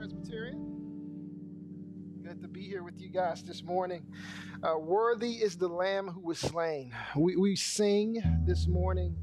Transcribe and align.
Presbyterian. 0.00 0.64
Good 2.22 2.40
to 2.40 2.48
be 2.48 2.62
here 2.62 2.82
with 2.82 2.98
you 2.98 3.10
guys 3.10 3.42
this 3.42 3.62
morning. 3.62 4.06
Uh, 4.62 4.78
worthy 4.78 5.32
is 5.32 5.58
the 5.58 5.68
Lamb 5.68 6.08
who 6.08 6.22
was 6.22 6.38
slain. 6.38 6.90
We, 7.14 7.36
we 7.36 7.54
sing 7.54 8.22
this 8.46 8.66
morning 8.66 9.14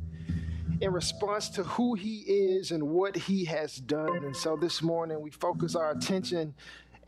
in 0.79 0.93
response 0.93 1.49
to 1.49 1.63
who 1.63 1.95
he 1.95 2.17
is 2.27 2.69
and 2.69 2.89
what 2.89 3.15
he 3.15 3.43
has 3.45 3.77
done. 3.77 4.23
And 4.23 4.35
so 4.35 4.55
this 4.55 4.83
morning 4.83 5.19
we 5.19 5.31
focus 5.31 5.75
our 5.75 5.89
attention 5.89 6.53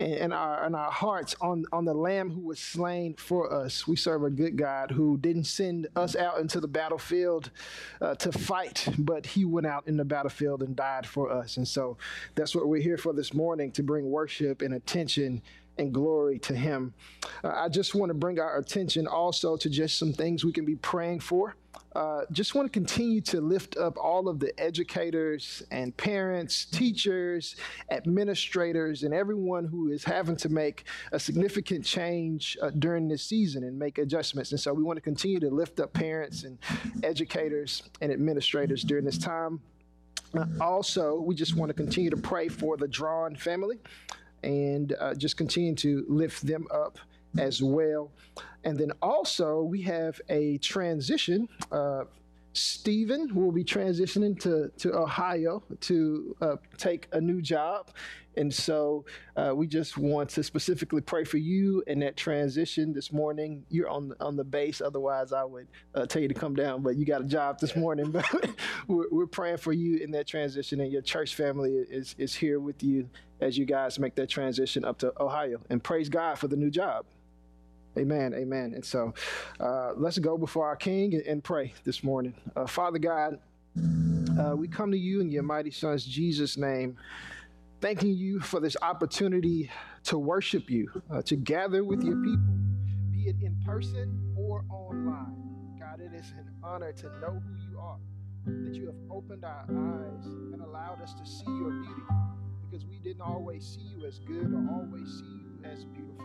and 0.00 0.32
our 0.32 0.64
and 0.64 0.74
our 0.74 0.90
hearts 0.90 1.36
on 1.40 1.64
on 1.72 1.84
the 1.84 1.94
lamb 1.94 2.30
who 2.30 2.40
was 2.40 2.58
slain 2.58 3.14
for 3.14 3.52
us. 3.52 3.86
We 3.86 3.96
serve 3.96 4.24
a 4.24 4.30
good 4.30 4.56
god 4.56 4.90
who 4.90 5.18
didn't 5.18 5.44
send 5.44 5.88
us 5.94 6.16
out 6.16 6.38
into 6.38 6.60
the 6.60 6.68
battlefield 6.68 7.50
uh, 8.00 8.14
to 8.16 8.32
fight 8.32 8.88
but 8.98 9.26
he 9.26 9.44
went 9.44 9.66
out 9.66 9.86
in 9.86 9.96
the 9.96 10.04
battlefield 10.04 10.62
and 10.62 10.74
died 10.74 11.06
for 11.06 11.30
us. 11.30 11.56
And 11.56 11.66
so 11.66 11.96
that's 12.34 12.54
what 12.54 12.68
we're 12.68 12.82
here 12.82 12.96
for 12.96 13.12
this 13.12 13.34
morning 13.34 13.70
to 13.72 13.82
bring 13.82 14.10
worship 14.10 14.62
and 14.62 14.74
attention 14.74 15.42
and 15.78 15.92
glory 15.92 16.38
to 16.38 16.54
him. 16.54 16.92
Uh, 17.42 17.52
i 17.54 17.68
just 17.68 17.94
want 17.94 18.10
to 18.10 18.14
bring 18.14 18.38
our 18.38 18.58
attention 18.58 19.06
also 19.06 19.56
to 19.56 19.70
just 19.70 19.98
some 19.98 20.12
things 20.12 20.44
we 20.44 20.52
can 20.52 20.64
be 20.64 20.76
praying 20.76 21.20
for 21.20 21.54
uh, 21.96 22.22
just 22.30 22.54
want 22.54 22.66
to 22.66 22.70
continue 22.70 23.20
to 23.20 23.40
lift 23.40 23.76
up 23.76 23.98
all 23.98 24.28
of 24.28 24.38
the 24.38 24.58
educators 24.60 25.62
and 25.70 25.96
parents, 25.96 26.64
teachers, 26.64 27.56
administrators, 27.90 29.02
and 29.02 29.12
everyone 29.12 29.64
who 29.64 29.90
is 29.90 30.04
having 30.04 30.36
to 30.36 30.48
make 30.48 30.84
a 31.12 31.18
significant 31.18 31.84
change 31.84 32.56
uh, 32.62 32.70
during 32.78 33.08
this 33.08 33.24
season 33.24 33.64
and 33.64 33.76
make 33.76 33.98
adjustments. 33.98 34.52
And 34.52 34.60
so 34.60 34.72
we 34.72 34.84
want 34.84 34.98
to 34.98 35.02
continue 35.02 35.40
to 35.40 35.50
lift 35.50 35.80
up 35.80 35.92
parents 35.92 36.44
and 36.44 36.58
educators 37.02 37.82
and 38.00 38.12
administrators 38.12 38.82
during 38.82 39.04
this 39.04 39.18
time. 39.18 39.60
Uh, 40.32 40.46
also, 40.60 41.20
we 41.20 41.34
just 41.34 41.56
want 41.56 41.70
to 41.70 41.74
continue 41.74 42.10
to 42.10 42.16
pray 42.16 42.46
for 42.46 42.76
the 42.76 42.86
Drawn 42.86 43.34
family 43.34 43.78
and 44.44 44.94
uh, 45.00 45.14
just 45.14 45.36
continue 45.36 45.74
to 45.74 46.04
lift 46.08 46.46
them 46.46 46.66
up 46.70 46.98
as 47.38 47.62
well. 47.62 48.10
And 48.64 48.78
then 48.78 48.92
also 49.02 49.62
we 49.62 49.82
have 49.82 50.20
a 50.28 50.58
transition. 50.58 51.48
Uh, 51.70 52.04
Stephen 52.52 53.32
will 53.34 53.52
be 53.52 53.62
transitioning 53.64 54.38
to, 54.40 54.70
to 54.78 54.94
Ohio 54.94 55.62
to 55.82 56.36
uh, 56.40 56.56
take 56.76 57.06
a 57.12 57.20
new 57.20 57.40
job. 57.40 57.90
And 58.36 58.52
so 58.52 59.04
uh, 59.36 59.52
we 59.54 59.66
just 59.66 59.98
want 59.98 60.30
to 60.30 60.42
specifically 60.42 61.00
pray 61.00 61.24
for 61.24 61.36
you 61.36 61.82
in 61.86 61.98
that 62.00 62.16
transition 62.16 62.92
this 62.92 63.12
morning. 63.12 63.64
You're 63.70 63.88
on 63.88 64.12
on 64.20 64.36
the 64.36 64.44
base, 64.44 64.80
otherwise 64.80 65.32
I 65.32 65.42
would 65.44 65.66
uh, 65.94 66.06
tell 66.06 66.22
you 66.22 66.28
to 66.28 66.34
come 66.34 66.54
down. 66.54 66.82
But 66.82 66.96
you 66.96 67.04
got 67.04 67.22
a 67.22 67.24
job 67.24 67.58
this 67.58 67.74
morning. 67.74 68.12
But 68.20 68.50
we're, 68.86 69.08
we're 69.10 69.26
praying 69.26 69.58
for 69.58 69.72
you 69.72 69.98
in 69.98 70.12
that 70.12 70.26
transition, 70.26 70.80
and 70.80 70.92
your 70.92 71.02
church 71.02 71.34
family 71.34 71.72
is 71.72 72.14
is 72.18 72.34
here 72.34 72.60
with 72.60 72.82
you 72.82 73.08
as 73.40 73.58
you 73.58 73.64
guys 73.64 73.98
make 73.98 74.14
that 74.14 74.28
transition 74.28 74.84
up 74.84 74.98
to 74.98 75.12
Ohio. 75.20 75.60
And 75.68 75.82
praise 75.82 76.08
God 76.08 76.38
for 76.38 76.46
the 76.46 76.56
new 76.56 76.70
job. 76.70 77.04
Amen, 77.98 78.34
amen. 78.34 78.72
And 78.74 78.84
so 78.84 79.12
uh, 79.58 79.92
let's 79.96 80.18
go 80.18 80.38
before 80.38 80.66
our 80.66 80.76
King 80.76 81.20
and, 81.26 81.42
pray 81.42 81.74
this 81.84 82.04
morning. 82.04 82.34
Uh, 82.54 82.66
Father 82.66 82.98
God, 82.98 83.38
uh, 84.38 84.54
we 84.56 84.68
come 84.68 84.92
to 84.92 84.98
you 84.98 85.20
in 85.20 85.30
your 85.30 85.42
mighty 85.42 85.72
Son's 85.72 86.04
Jesus' 86.04 86.56
name, 86.56 86.96
thanking 87.80 88.14
you 88.14 88.38
for 88.40 88.60
this 88.60 88.76
opportunity 88.80 89.70
to 90.04 90.18
worship 90.18 90.70
you, 90.70 91.02
uh, 91.10 91.20
to 91.22 91.34
gather 91.34 91.82
with 91.82 92.02
your 92.02 92.16
people, 92.22 92.54
be 93.10 93.28
it 93.28 93.36
in 93.42 93.56
person 93.66 94.34
or 94.36 94.64
online. 94.70 95.34
God, 95.78 96.00
it 96.00 96.14
is 96.14 96.30
an 96.38 96.48
honor 96.62 96.92
to 96.92 97.06
know 97.20 97.42
who 97.44 97.70
you 97.70 97.78
are, 97.78 97.98
that 98.46 98.74
you 98.74 98.86
have 98.86 98.96
opened 99.10 99.44
our 99.44 99.64
eyes 99.68 100.26
and 100.52 100.60
allowed 100.62 101.02
us 101.02 101.12
to 101.14 101.26
see 101.26 101.44
your 101.46 101.70
beauty, 101.70 102.02
because 102.70 102.86
we 102.86 102.98
didn't 103.00 103.22
always 103.22 103.66
see 103.66 103.82
you 103.82 104.06
as 104.06 104.20
good 104.20 104.52
or 104.52 104.68
always 104.72 105.08
see 105.08 105.24
you 105.24 105.58
as 105.64 105.84
beautiful. 105.86 106.24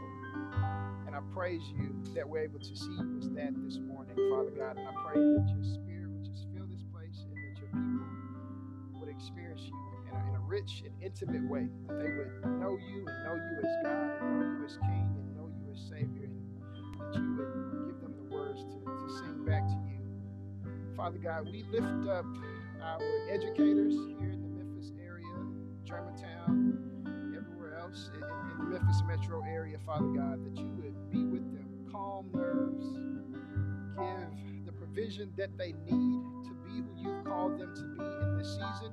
And 1.08 1.16
I 1.16 1.20
praise 1.34 1.62
you 1.78 1.96
that 2.14 2.28
we're 2.28 2.44
able 2.44 2.60
to 2.60 2.76
see 2.76 2.92
you 2.92 3.18
as 3.20 3.30
that 3.32 3.54
this 3.66 3.80
morning, 3.80 4.16
Father 4.30 4.52
God. 4.52 4.78
And 4.78 4.88
I 4.88 4.94
pray 5.06 5.22
that 5.22 5.48
your 5.54 5.64
spirit 5.64 6.10
would 6.10 6.26
just 6.26 6.48
fill 6.54 6.68
this 6.68 6.84
place 6.94 7.26
and 7.30 7.38
that 7.38 7.62
your 7.62 7.70
people 7.70 9.00
would 9.00 9.10
experience 9.10 9.62
you 9.64 9.76
in 10.10 10.16
a, 10.16 10.30
in 10.30 10.36
a 10.36 10.40
rich 10.42 10.84
and 10.86 10.94
intimate 11.02 11.50
way. 11.50 11.68
That 11.88 12.00
they 12.00 12.10
would 12.12 12.60
know 12.60 12.78
you 12.78 13.06
and 13.08 13.24
know 13.24 13.36
you 13.36 13.58
as 13.64 13.76
God 13.84 14.22
and 14.22 14.40
know 14.40 14.60
you 14.60 14.66
as 14.66 14.78
King 14.78 15.08
and 15.18 15.36
know 15.36 15.50
you 15.54 15.72
as 15.72 15.80
Savior. 15.90 16.26
And 16.26 17.00
that 17.00 17.16
you 17.20 17.36
would 17.38 17.88
give 17.88 18.02
them 18.02 18.16
the 18.18 18.36
words 18.36 18.64
to, 18.64 18.78
to 18.86 19.08
sing 19.20 19.46
back 19.46 19.68
to 19.68 19.76
you. 19.88 20.02
Father 20.96 21.20
God, 21.20 21.46
we 21.52 21.64
lift 21.72 22.08
up 22.10 22.26
our 22.82 23.00
educators 23.30 23.94
here 24.20 24.32
in 24.32 24.42
the 24.42 24.48
Memphis 24.50 24.92
area, 25.00 25.26
Germantown, 25.84 26.65
in, 28.14 28.24
in 28.24 28.58
the 28.58 28.80
Memphis 28.80 29.02
metro 29.08 29.44
area, 29.48 29.78
Father 29.86 30.08
God, 30.08 30.44
that 30.46 30.58
you 30.58 30.70
would 30.82 31.10
be 31.10 31.24
with 31.24 31.46
them, 31.54 31.68
calm 31.92 32.30
nerves, 32.34 32.86
give 33.98 34.66
the 34.66 34.72
provision 34.72 35.32
that 35.38 35.58
they 35.58 35.74
need 35.90 36.22
to 36.46 36.54
be 36.66 36.82
who 36.82 36.90
you've 36.98 37.24
called 37.26 37.60
them 37.60 37.74
to 37.76 37.82
be 37.82 38.04
in 38.04 38.38
this 38.38 38.50
season, 38.50 38.92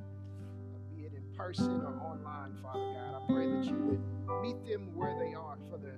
be 0.94 1.02
it 1.02 1.12
in 1.14 1.24
person 1.36 1.82
or 1.82 1.94
online, 2.04 2.54
Father 2.62 2.92
God. 2.94 3.22
I 3.22 3.32
pray 3.32 3.50
that 3.50 3.64
you 3.64 3.76
would 3.76 4.42
meet 4.42 4.64
them 4.66 4.94
where 4.94 5.16
they 5.18 5.34
are 5.34 5.56
for 5.70 5.78
the 5.78 5.92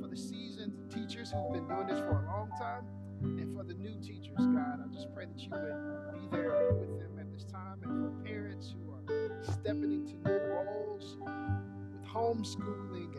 for 0.00 0.08
the 0.08 0.16
seasoned 0.16 0.72
teachers 0.92 1.30
who've 1.32 1.52
been 1.52 1.68
doing 1.68 1.86
this 1.86 2.00
for 2.00 2.22
a 2.22 2.26
long 2.26 2.50
time, 2.58 2.84
and 3.22 3.56
for 3.56 3.64
the 3.64 3.74
new 3.74 3.94
teachers, 4.02 4.36
God. 4.36 4.80
I 4.84 4.94
just 4.94 5.12
pray 5.14 5.26
that 5.26 5.40
you 5.40 5.50
would 5.50 6.12
be 6.14 6.36
there 6.36 6.72
with 6.74 6.98
them 6.98 7.18
at 7.18 7.32
this 7.32 7.44
time, 7.44 7.80
and 7.82 7.92
for 8.04 8.24
parents 8.24 8.74
who 8.74 8.92
are 8.92 9.42
stepping 9.42 9.92
into 9.92 10.14
new 10.16 10.49
homeschooling 12.30 13.10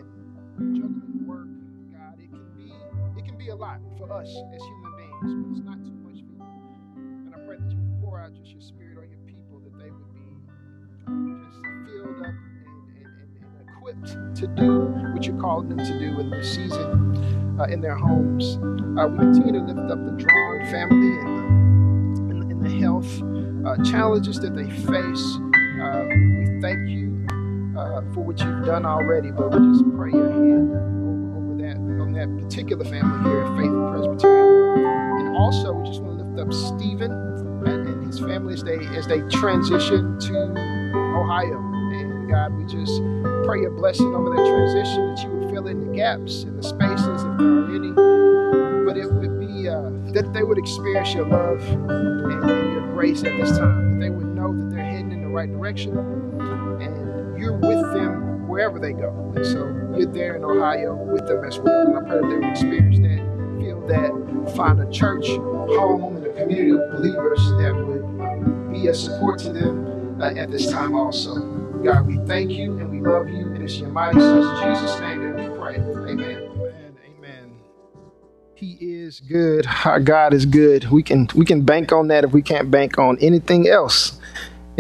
and 0.58 0.76
juggling 0.76 1.28
work 1.28 1.48
God, 1.92 2.16
it 2.18 2.32
can 2.32 2.48
be 2.56 2.72
it 3.20 3.26
can 3.26 3.38
be 3.38 3.50
a 3.50 3.56
lot 3.56 3.80
for 3.98 4.12
us 4.14 4.30
as 4.56 4.62
human 4.64 4.96
beings, 4.96 5.34
but 5.36 5.52
it's 5.52 5.66
not 5.66 5.84
too 5.84 5.92
much 6.00 6.24
for 6.24 6.40
you. 6.40 6.72
And 6.96 7.36
I 7.36 7.40
pray 7.46 7.58
that 7.58 7.72
you 7.72 7.78
would 7.78 8.02
pour 8.02 8.22
out 8.22 8.34
just 8.34 8.52
your 8.52 8.62
spirit 8.62 8.98
on 8.98 9.10
your 9.10 9.20
people, 9.28 9.60
that 9.60 9.78
they 9.78 9.92
would 9.92 10.14
be 10.14 10.24
just 11.44 11.60
filled 11.92 12.20
up 12.20 12.32
and, 12.32 13.04
and, 13.04 13.20
and, 13.20 13.44
and 13.60 13.68
equipped 13.68 14.36
to 14.38 14.48
do 14.48 14.88
what 15.14 15.26
you're 15.26 15.42
calling 15.42 15.68
them 15.68 15.80
to 15.80 16.00
do 16.00 16.20
in 16.20 16.30
this 16.30 16.56
season 16.56 17.58
uh, 17.60 17.66
in 17.66 17.82
their 17.82 17.96
homes. 17.96 18.56
Uh, 18.98 19.08
we 19.08 19.18
continue 19.18 19.60
to 19.60 19.74
lift 19.74 19.92
up 19.92 20.00
the 20.06 20.16
Drawn 20.24 20.66
family 20.72 21.20
and 21.20 22.32
the, 22.32 22.56
and, 22.56 22.66
the 22.66 22.80
health 22.80 23.12
uh, 23.68 23.84
challenges 23.84 24.40
that 24.40 24.56
they 24.56 24.70
face. 24.70 25.38
Uh, 25.84 26.06
we 26.08 26.62
thank 26.62 26.88
you 26.88 27.11
for 28.14 28.22
what 28.24 28.40
you've 28.40 28.66
done 28.66 28.86
already, 28.86 29.32
but 29.32 29.52
we 29.52 29.58
just 29.72 29.86
pray 29.96 30.12
your 30.12 30.30
hand 30.30 30.72
over, 30.72 31.56
that 31.64 31.78
on 32.02 32.14
that 32.14 32.30
particular 32.44 32.84
family 32.86 33.30
here 33.30 33.44
at 33.44 33.58
Faith 33.58 33.72
Presbyterian. 33.72 35.28
And 35.28 35.38
also, 35.38 35.74
we 35.74 35.88
just 35.88 36.02
want 36.02 36.20
to 36.20 36.26
lift 36.26 36.40
up 36.40 36.54
Stephen 36.54 37.12
and, 37.12 37.88
and 37.88 38.06
his 38.06 38.20
family 38.20 38.54
as 38.54 38.64
they 38.64 38.78
as 38.98 39.08
they 39.08 39.22
transition 39.30 40.20
to 40.20 40.36
Ohio. 41.18 41.58
And 41.58 42.30
God, 42.30 42.54
we 42.54 42.66
just 42.66 43.02
pray 43.46 43.62
your 43.62 43.72
blessing 43.72 44.14
over 44.14 44.30
that 44.30 44.46
transition 44.46 45.16
that 45.16 45.24
you 45.24 45.30
would 45.32 45.50
fill 45.52 45.68
in 45.68 45.88
the 45.88 45.96
gaps 45.96 46.44
and 46.44 46.58
the 46.58 46.64
spaces 46.64 47.24
if 47.24 47.38
there 47.38 47.48
are 47.48 47.76
any. 47.76 47.92
But 48.86 48.98
it 48.98 49.12
would 49.12 49.40
be 49.40 49.70
uh, 49.70 49.90
that 50.14 50.32
they 50.34 50.44
would 50.44 50.58
experience 50.58 51.14
your 51.14 51.28
love 51.28 51.62
and 51.62 52.74
your 52.74 52.94
grace 52.94 53.24
at 53.24 53.38
this 53.38 53.58
time. 53.58 54.00
That 54.00 54.06
they 54.06 54.10
would 54.10 54.28
know 54.28 54.56
that 54.56 54.76
they're 54.76 54.84
heading 54.84 55.12
in 55.12 55.22
the 55.22 55.30
right 55.30 55.50
direction 55.52 56.31
wherever 58.62 58.78
they 58.78 58.94
go. 58.94 59.10
And 59.36 59.44
so 59.44 59.66
you're 59.98 60.12
there 60.12 60.36
in 60.36 60.44
Ohio 60.44 60.94
with 60.94 61.26
them 61.26 61.44
as 61.44 61.58
well. 61.58 61.88
And 61.88 61.98
I 61.98 62.02
pray 62.02 62.22
that 62.22 62.28
they 62.28 62.36
would 62.36 62.44
experience 62.44 63.00
that, 63.00 63.60
feel 63.60 63.82
that, 63.88 64.56
find 64.56 64.80
a 64.80 64.90
church, 64.92 65.28
home, 65.28 66.18
and 66.18 66.28
a 66.28 66.34
community 66.34 66.72
of 66.72 66.92
believers 66.92 67.40
that 67.58 67.74
would 67.74 68.72
be 68.72 68.88
a 68.88 68.94
support 68.94 69.40
to 69.40 69.52
them 69.52 70.22
uh, 70.22 70.30
at 70.34 70.52
this 70.52 70.72
time 70.72 70.96
also. 70.96 71.40
God, 71.84 72.06
we 72.06 72.18
thank 72.28 72.52
you 72.52 72.78
and 72.78 72.92
we 72.92 73.02
love 73.02 73.28
you. 73.30 73.48
And 73.48 73.64
it's 73.64 73.78
your 73.78 73.90
mighty 73.90 74.20
Son, 74.20 74.76
Jesus' 74.76 75.00
name 75.00 75.24
that 75.24 75.50
we 75.50 75.58
pray. 75.58 75.76
Amen. 75.78 76.50
Amen. 76.52 76.98
Amen. 77.18 77.52
He 78.54 78.78
is 78.80 79.22
good. 79.22 79.66
Our 79.86 80.00
God 80.00 80.36
is 80.36 80.46
good. 80.46 80.92
We 80.92 81.02
can 81.02 81.28
we 81.34 81.46
can 81.46 81.64
bank 81.64 81.92
on 81.92 82.10
that 82.10 82.24
if 82.24 82.32
we 82.32 82.44
can't 82.44 82.70
bank 82.70 83.00
on 83.00 83.18
anything 83.18 83.68
else 83.68 84.20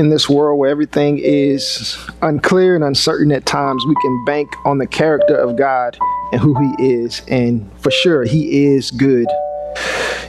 in 0.01 0.09
this 0.09 0.27
world 0.27 0.57
where 0.57 0.71
everything 0.71 1.19
is 1.19 1.95
unclear 2.23 2.73
and 2.73 2.83
uncertain 2.83 3.31
at 3.31 3.45
times, 3.45 3.85
we 3.85 3.93
can 4.01 4.25
bank 4.25 4.51
on 4.65 4.79
the 4.79 4.87
character 4.87 5.35
of 5.35 5.55
God 5.55 5.95
and 6.31 6.41
who 6.41 6.55
He 6.59 7.03
is. 7.03 7.21
And 7.27 7.71
for 7.81 7.91
sure, 7.91 8.23
He 8.23 8.65
is 8.65 8.89
good. 8.89 9.27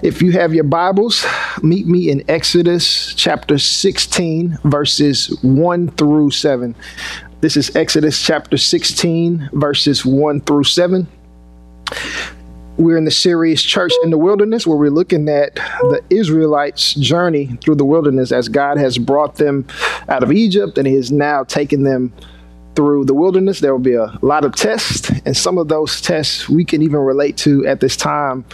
If 0.03 0.21
you 0.21 0.33
have 0.33 0.53
your 0.53 0.65
Bibles, 0.65 1.25
meet 1.63 1.87
me 1.87 2.11
in 2.11 2.23
Exodus 2.29 3.15
chapter 3.15 3.57
16, 3.57 4.59
verses 4.65 5.39
1 5.41 5.89
through 5.93 6.33
7. 6.33 6.77
This 7.41 7.57
is 7.57 7.75
Exodus 7.75 8.23
chapter 8.23 8.59
16, 8.59 9.49
verses 9.55 10.05
1 10.05 10.41
through 10.43 10.65
7 10.65 11.09
we're 12.83 12.99
in 12.99 13.05
the 13.05 13.11
series 13.11 13.63
Church 13.63 13.93
in 14.03 14.11
the 14.11 14.19
Wilderness, 14.19 14.67
where 14.67 14.77
we're 14.77 14.91
looking 14.91 15.29
at 15.29 15.55
the 15.55 16.03
Israelites' 16.11 16.95
journey 16.95 17.57
through 17.63 17.77
the 17.77 17.85
wilderness 17.85 18.33
as 18.33 18.49
God 18.49 18.77
has 18.77 18.99
brought 18.99 19.37
them 19.37 19.67
out 20.09 20.25
of 20.25 20.33
Egypt 20.33 20.77
and 20.79 20.87
He 20.87 20.95
has 20.95 21.13
now 21.13 21.45
taken 21.45 21.85
them 21.85 22.13
through 22.75 23.05
the 23.05 23.15
wilderness. 23.15 23.61
There 23.61 23.73
will 23.73 23.79
be 23.79 23.95
a 23.95 24.13
lot 24.23 24.45
of 24.45 24.57
tests, 24.57 25.11
and 25.25 25.37
some 25.37 25.59
of 25.59 25.69
those 25.69 26.01
tests 26.01 26.49
we 26.49 26.65
can 26.65 26.83
even 26.83 26.99
relate 26.99 27.37
to 27.39 27.65
at 27.67 27.81
this 27.81 27.97
time 27.97 28.45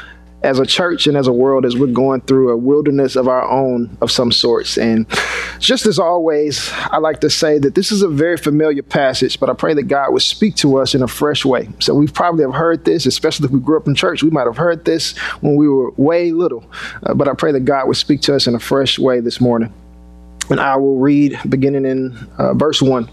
as 0.42 0.60
a 0.60 0.66
church 0.66 1.06
and 1.06 1.16
as 1.16 1.26
a 1.26 1.32
world 1.32 1.64
as 1.64 1.76
we're 1.76 1.86
going 1.86 2.20
through 2.20 2.50
a 2.50 2.56
wilderness 2.56 3.16
of 3.16 3.26
our 3.26 3.48
own 3.50 3.96
of 4.00 4.10
some 4.10 4.30
sorts. 4.30 4.78
And 4.78 5.06
just 5.58 5.84
as 5.86 5.98
always, 5.98 6.70
I 6.74 6.98
like 6.98 7.20
to 7.20 7.30
say 7.30 7.58
that 7.58 7.74
this 7.74 7.90
is 7.90 8.02
a 8.02 8.08
very 8.08 8.36
familiar 8.36 8.82
passage, 8.82 9.40
but 9.40 9.50
I 9.50 9.54
pray 9.54 9.74
that 9.74 9.84
God 9.84 10.12
would 10.12 10.22
speak 10.22 10.54
to 10.56 10.78
us 10.78 10.94
in 10.94 11.02
a 11.02 11.08
fresh 11.08 11.44
way. 11.44 11.68
So 11.80 11.94
we 11.94 12.06
probably 12.06 12.44
have 12.44 12.54
heard 12.54 12.84
this, 12.84 13.04
especially 13.04 13.46
if 13.46 13.50
we 13.50 13.60
grew 13.60 13.78
up 13.78 13.88
in 13.88 13.94
church. 13.94 14.22
We 14.22 14.30
might 14.30 14.46
have 14.46 14.56
heard 14.56 14.84
this 14.84 15.16
when 15.40 15.56
we 15.56 15.68
were 15.68 15.90
way 15.92 16.30
little, 16.30 16.70
uh, 17.02 17.14
but 17.14 17.26
I 17.26 17.34
pray 17.34 17.52
that 17.52 17.64
God 17.64 17.88
would 17.88 17.96
speak 17.96 18.20
to 18.22 18.34
us 18.34 18.46
in 18.46 18.54
a 18.54 18.60
fresh 18.60 18.98
way 18.98 19.20
this 19.20 19.40
morning. 19.40 19.72
And 20.50 20.60
I 20.60 20.76
will 20.76 20.98
read 20.98 21.38
beginning 21.48 21.84
in 21.84 22.16
uh, 22.38 22.54
verse 22.54 22.80
1 22.80 23.10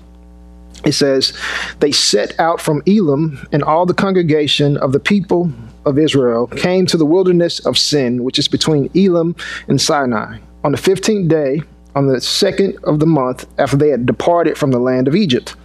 it 0.85 0.93
says, 0.93 1.33
They 1.79 1.91
set 1.91 2.39
out 2.39 2.61
from 2.61 2.83
Elim, 2.85 3.47
and 3.51 3.63
all 3.63 3.85
the 3.85 3.93
congregation 3.93 4.77
of 4.77 4.91
the 4.91 4.99
people 4.99 5.51
of 5.85 5.99
Israel 5.99 6.47
came 6.47 6.85
to 6.87 6.97
the 6.97 7.05
wilderness 7.05 7.59
of 7.65 7.77
Sin, 7.77 8.23
which 8.23 8.39
is 8.39 8.47
between 8.47 8.89
Elim 8.93 9.35
and 9.67 9.79
Sinai, 9.79 10.39
on 10.63 10.71
the 10.71 10.77
15th 10.77 11.27
day, 11.27 11.61
on 11.95 12.07
the 12.07 12.19
second 12.19 12.77
of 12.83 12.99
the 12.99 13.05
month, 13.05 13.45
after 13.57 13.77
they 13.77 13.89
had 13.89 14.05
departed 14.05 14.57
from 14.57 14.71
the 14.71 14.79
land 14.79 15.07
of 15.07 15.15
Egypt. 15.15 15.55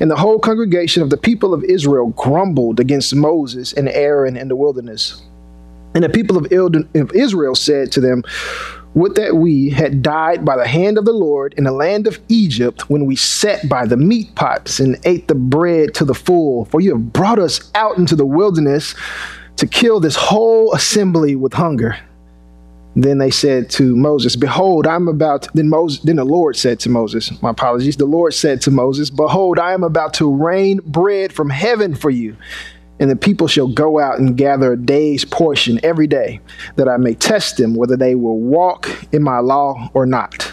And 0.00 0.10
the 0.10 0.16
whole 0.16 0.38
congregation 0.38 1.02
of 1.02 1.10
the 1.10 1.16
people 1.16 1.52
of 1.52 1.64
Israel 1.64 2.08
grumbled 2.10 2.78
against 2.78 3.14
Moses 3.14 3.72
and 3.72 3.88
Aaron 3.88 4.36
in 4.36 4.48
the 4.48 4.56
wilderness. 4.56 5.22
And 5.94 6.04
the 6.04 6.08
people 6.08 6.36
of 6.36 6.46
Israel 7.14 7.54
said 7.54 7.90
to 7.92 8.00
them, 8.00 8.22
would 8.94 9.16
that 9.16 9.36
we 9.36 9.70
had 9.70 10.02
died 10.02 10.44
by 10.44 10.56
the 10.56 10.66
hand 10.66 10.98
of 10.98 11.04
the 11.04 11.12
Lord 11.12 11.52
in 11.56 11.64
the 11.64 11.72
land 11.72 12.06
of 12.06 12.20
Egypt 12.28 12.88
when 12.88 13.06
we 13.06 13.16
sat 13.16 13.68
by 13.68 13.86
the 13.86 13.96
meat 13.96 14.32
pots 14.36 14.78
and 14.78 14.96
ate 15.04 15.26
the 15.26 15.34
bread 15.34 15.94
to 15.94 16.04
the 16.04 16.14
full. 16.14 16.66
For 16.66 16.80
you 16.80 16.92
have 16.92 17.12
brought 17.12 17.40
us 17.40 17.72
out 17.74 17.98
into 17.98 18.14
the 18.14 18.26
wilderness 18.26 18.94
to 19.56 19.66
kill 19.66 20.00
this 20.00 20.16
whole 20.16 20.72
assembly 20.74 21.36
with 21.36 21.52
hunger. 21.52 21.96
Then 22.96 23.18
they 23.18 23.30
said 23.30 23.70
to 23.70 23.96
Moses, 23.96 24.36
Behold, 24.36 24.86
I'm 24.86 25.08
about 25.08 25.48
then 25.54 25.68
Moses 25.68 26.00
then 26.04 26.16
the 26.16 26.24
Lord 26.24 26.56
said 26.56 26.78
to 26.80 26.88
Moses, 26.88 27.30
my 27.42 27.50
apologies. 27.50 27.96
The 27.96 28.06
Lord 28.06 28.34
said 28.34 28.60
to 28.62 28.70
Moses, 28.70 29.10
Behold, 29.10 29.58
I 29.58 29.72
am 29.72 29.82
about 29.82 30.14
to 30.14 30.32
rain 30.32 30.80
bread 30.84 31.32
from 31.32 31.50
heaven 31.50 31.94
for 31.96 32.10
you 32.10 32.36
and 33.00 33.10
the 33.10 33.16
people 33.16 33.48
shall 33.48 33.66
go 33.66 33.98
out 33.98 34.18
and 34.18 34.36
gather 34.36 34.72
a 34.72 34.76
day's 34.76 35.24
portion 35.24 35.80
every 35.82 36.06
day, 36.06 36.40
that 36.76 36.88
I 36.88 36.96
may 36.96 37.14
test 37.14 37.56
them 37.56 37.74
whether 37.74 37.96
they 37.96 38.14
will 38.14 38.38
walk 38.38 38.88
in 39.12 39.22
my 39.22 39.40
law 39.40 39.90
or 39.94 40.06
not. 40.06 40.52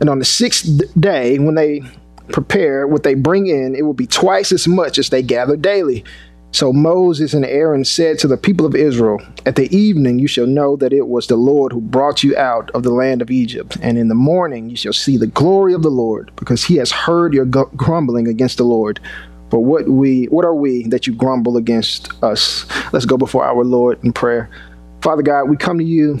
And 0.00 0.08
on 0.08 0.18
the 0.18 0.24
sixth 0.24 0.80
day, 0.98 1.38
when 1.38 1.56
they 1.56 1.82
prepare 2.28 2.86
what 2.86 3.02
they 3.02 3.14
bring 3.14 3.48
in, 3.48 3.74
it 3.74 3.82
will 3.82 3.94
be 3.94 4.06
twice 4.06 4.52
as 4.52 4.68
much 4.68 4.98
as 4.98 5.10
they 5.10 5.22
gather 5.22 5.56
daily. 5.56 6.04
So 6.54 6.72
Moses 6.72 7.34
and 7.34 7.44
Aaron 7.44 7.84
said 7.84 8.16
to 8.20 8.28
the 8.28 8.36
people 8.36 8.64
of 8.64 8.76
Israel, 8.76 9.20
At 9.44 9.56
the 9.56 9.76
evening 9.76 10.20
you 10.20 10.28
shall 10.28 10.46
know 10.46 10.76
that 10.76 10.92
it 10.92 11.08
was 11.08 11.26
the 11.26 11.34
Lord 11.34 11.72
who 11.72 11.80
brought 11.80 12.22
you 12.22 12.36
out 12.36 12.70
of 12.76 12.84
the 12.84 12.92
land 12.92 13.20
of 13.20 13.28
Egypt. 13.28 13.76
And 13.82 13.98
in 13.98 14.06
the 14.06 14.14
morning 14.14 14.70
you 14.70 14.76
shall 14.76 14.92
see 14.92 15.16
the 15.16 15.26
glory 15.26 15.74
of 15.74 15.82
the 15.82 15.90
Lord, 15.90 16.30
because 16.36 16.62
he 16.62 16.76
has 16.76 16.92
heard 16.92 17.34
your 17.34 17.44
grumbling 17.44 18.28
against 18.28 18.58
the 18.58 18.64
Lord. 18.64 19.00
But 19.50 19.60
what 19.60 19.88
we 19.88 20.26
what 20.26 20.44
are 20.44 20.54
we 20.54 20.84
that 20.84 21.08
you 21.08 21.12
grumble 21.12 21.56
against 21.56 22.12
us? 22.22 22.66
Let's 22.92 23.04
go 23.04 23.16
before 23.16 23.44
our 23.44 23.64
Lord 23.64 23.98
in 24.04 24.12
prayer. 24.12 24.48
Father 25.02 25.22
God, 25.22 25.50
we 25.50 25.56
come 25.56 25.78
to 25.78 25.84
you 25.84 26.20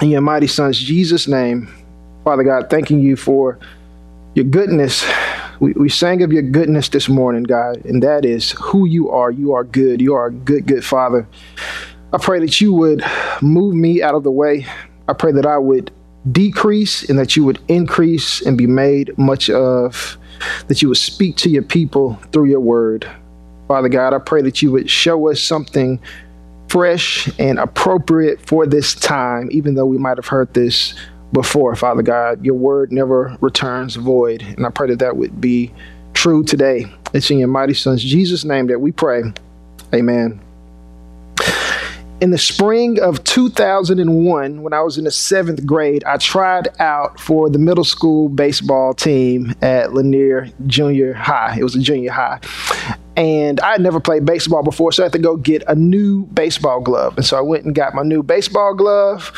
in 0.00 0.08
your 0.08 0.22
mighty 0.22 0.46
son's 0.46 0.78
Jesus' 0.78 1.28
name. 1.28 1.68
Father 2.24 2.44
God, 2.44 2.70
thanking 2.70 3.00
you 3.00 3.14
for 3.14 3.58
your 4.34 4.46
goodness. 4.46 5.04
We, 5.60 5.72
we 5.72 5.88
sang 5.88 6.22
of 6.22 6.32
your 6.32 6.42
goodness 6.42 6.88
this 6.88 7.08
morning, 7.08 7.44
God, 7.44 7.84
and 7.84 8.02
that 8.02 8.24
is 8.24 8.52
who 8.52 8.86
you 8.86 9.10
are. 9.10 9.30
You 9.30 9.52
are 9.52 9.64
good. 9.64 10.00
You 10.00 10.14
are 10.14 10.26
a 10.26 10.32
good, 10.32 10.66
good 10.66 10.84
Father. 10.84 11.26
I 12.12 12.18
pray 12.18 12.40
that 12.40 12.60
you 12.60 12.72
would 12.72 13.04
move 13.42 13.74
me 13.74 14.02
out 14.02 14.14
of 14.14 14.22
the 14.22 14.30
way. 14.30 14.66
I 15.08 15.12
pray 15.12 15.32
that 15.32 15.46
I 15.46 15.58
would 15.58 15.90
decrease 16.30 17.08
and 17.08 17.18
that 17.18 17.36
you 17.36 17.44
would 17.44 17.58
increase 17.68 18.40
and 18.40 18.56
be 18.56 18.66
made 18.66 19.16
much 19.18 19.50
of 19.50 20.16
that 20.68 20.82
you 20.82 20.88
would 20.88 20.98
speak 20.98 21.36
to 21.36 21.50
your 21.50 21.62
people 21.62 22.14
through 22.32 22.46
your 22.46 22.60
word. 22.60 23.08
Father 23.68 23.88
God, 23.88 24.12
I 24.12 24.18
pray 24.18 24.42
that 24.42 24.62
you 24.62 24.70
would 24.72 24.90
show 24.90 25.30
us 25.30 25.42
something 25.42 26.00
fresh 26.68 27.28
and 27.38 27.58
appropriate 27.58 28.40
for 28.40 28.66
this 28.66 28.94
time, 28.94 29.48
even 29.50 29.74
though 29.74 29.86
we 29.86 29.98
might 29.98 30.18
have 30.18 30.26
heard 30.26 30.52
this 30.54 30.94
before, 31.34 31.76
Father 31.76 32.02
God. 32.02 32.42
Your 32.42 32.54
word 32.54 32.90
never 32.92 33.36
returns 33.42 33.96
void. 33.96 34.40
And 34.40 34.64
I 34.64 34.70
pray 34.70 34.88
that 34.88 35.00
that 35.00 35.18
would 35.18 35.40
be 35.40 35.70
true 36.14 36.42
today. 36.42 36.86
It's 37.12 37.30
in 37.30 37.38
your 37.38 37.48
mighty 37.48 37.74
Son's 37.74 38.02
Jesus' 38.02 38.44
name 38.44 38.68
that 38.68 38.80
we 38.80 38.90
pray. 38.90 39.22
Amen 39.92 40.40
in 42.24 42.30
the 42.30 42.38
spring 42.38 42.98
of 43.00 43.22
2001, 43.24 44.62
when 44.62 44.72
I 44.72 44.80
was 44.80 44.96
in 44.96 45.04
the 45.04 45.10
seventh 45.10 45.66
grade, 45.66 46.02
I 46.04 46.16
tried 46.16 46.68
out 46.80 47.20
for 47.20 47.50
the 47.50 47.58
middle 47.58 47.84
school 47.84 48.30
baseball 48.30 48.94
team 48.94 49.54
at 49.60 49.92
Lanier 49.92 50.48
Junior 50.66 51.12
High. 51.12 51.56
It 51.58 51.62
was 51.62 51.76
a 51.76 51.80
junior 51.80 52.12
high. 52.12 52.40
And 53.14 53.60
I 53.60 53.72
had 53.72 53.82
never 53.82 54.00
played 54.00 54.24
baseball 54.24 54.62
before, 54.62 54.90
so 54.90 55.02
I 55.02 55.04
had 55.04 55.12
to 55.12 55.18
go 55.18 55.36
get 55.36 55.64
a 55.68 55.74
new 55.74 56.24
baseball 56.28 56.80
glove. 56.80 57.14
And 57.18 57.26
so 57.26 57.36
I 57.36 57.42
went 57.42 57.66
and 57.66 57.74
got 57.74 57.94
my 57.94 58.02
new 58.02 58.22
baseball 58.22 58.72
glove. 58.72 59.30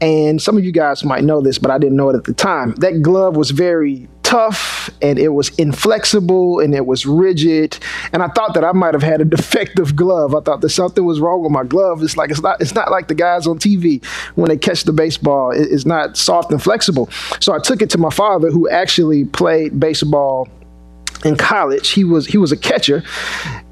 And 0.00 0.40
some 0.40 0.56
of 0.56 0.64
you 0.64 0.72
guys 0.72 1.04
might 1.04 1.24
know 1.24 1.42
this, 1.42 1.58
but 1.58 1.70
I 1.70 1.76
didn't 1.76 1.98
know 1.98 2.08
it 2.08 2.16
at 2.16 2.24
the 2.24 2.32
time. 2.32 2.74
That 2.76 3.02
glove 3.02 3.36
was 3.36 3.50
very 3.50 4.08
tough 4.32 4.88
and 5.02 5.18
it 5.18 5.28
was 5.28 5.50
inflexible 5.58 6.58
and 6.58 6.74
it 6.74 6.86
was 6.86 7.04
rigid. 7.04 7.78
And 8.14 8.22
I 8.22 8.28
thought 8.28 8.54
that 8.54 8.64
I 8.64 8.72
might 8.72 8.94
have 8.94 9.02
had 9.02 9.20
a 9.20 9.26
defective 9.26 9.94
glove. 9.94 10.34
I 10.34 10.40
thought 10.40 10.62
that 10.62 10.70
something 10.70 11.04
was 11.04 11.20
wrong 11.20 11.42
with 11.42 11.52
my 11.52 11.64
glove. 11.64 12.02
It's 12.02 12.16
like 12.16 12.30
it's 12.30 12.40
not 12.40 12.58
it's 12.60 12.74
not 12.74 12.90
like 12.90 13.08
the 13.08 13.14
guys 13.14 13.46
on 13.46 13.58
TV 13.58 14.02
when 14.34 14.48
they 14.48 14.56
catch 14.56 14.84
the 14.84 14.92
baseball. 14.92 15.52
It's 15.54 15.84
not 15.84 16.16
soft 16.16 16.50
and 16.50 16.62
flexible. 16.62 17.10
So 17.40 17.52
I 17.52 17.58
took 17.58 17.82
it 17.82 17.90
to 17.90 17.98
my 17.98 18.08
father 18.08 18.50
who 18.50 18.70
actually 18.70 19.26
played 19.26 19.78
baseball 19.78 20.48
in 21.24 21.36
college. 21.36 21.90
He 21.90 22.04
was 22.04 22.26
he 22.26 22.38
was 22.38 22.52
a 22.52 22.56
catcher 22.56 23.02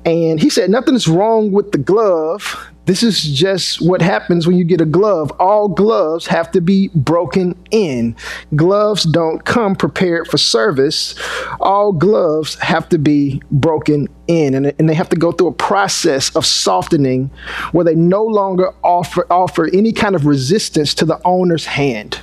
and 0.04 0.40
he 0.40 0.50
said 0.50 0.70
nothing's 0.70 1.08
wrong 1.08 1.52
with 1.52 1.72
the 1.72 1.78
glove 1.78 2.70
this 2.90 3.04
is 3.04 3.22
just 3.22 3.80
what 3.80 4.02
happens 4.02 4.48
when 4.48 4.56
you 4.56 4.64
get 4.64 4.80
a 4.80 4.84
glove. 4.84 5.30
All 5.38 5.68
gloves 5.68 6.26
have 6.26 6.50
to 6.50 6.60
be 6.60 6.88
broken 6.88 7.54
in. 7.70 8.16
Gloves 8.56 9.04
don't 9.04 9.44
come 9.44 9.76
prepared 9.76 10.26
for 10.26 10.38
service. 10.38 11.14
All 11.60 11.92
gloves 11.92 12.56
have 12.56 12.88
to 12.88 12.98
be 12.98 13.42
broken 13.52 14.08
in, 14.26 14.56
and, 14.56 14.74
and 14.78 14.88
they 14.88 14.94
have 14.94 15.08
to 15.10 15.16
go 15.16 15.30
through 15.30 15.48
a 15.48 15.52
process 15.52 16.34
of 16.34 16.44
softening 16.44 17.30
where 17.70 17.84
they 17.84 17.94
no 17.94 18.24
longer 18.24 18.72
offer, 18.82 19.24
offer 19.30 19.68
any 19.72 19.92
kind 19.92 20.16
of 20.16 20.26
resistance 20.26 20.92
to 20.94 21.04
the 21.04 21.20
owner's 21.24 21.66
hand. 21.66 22.20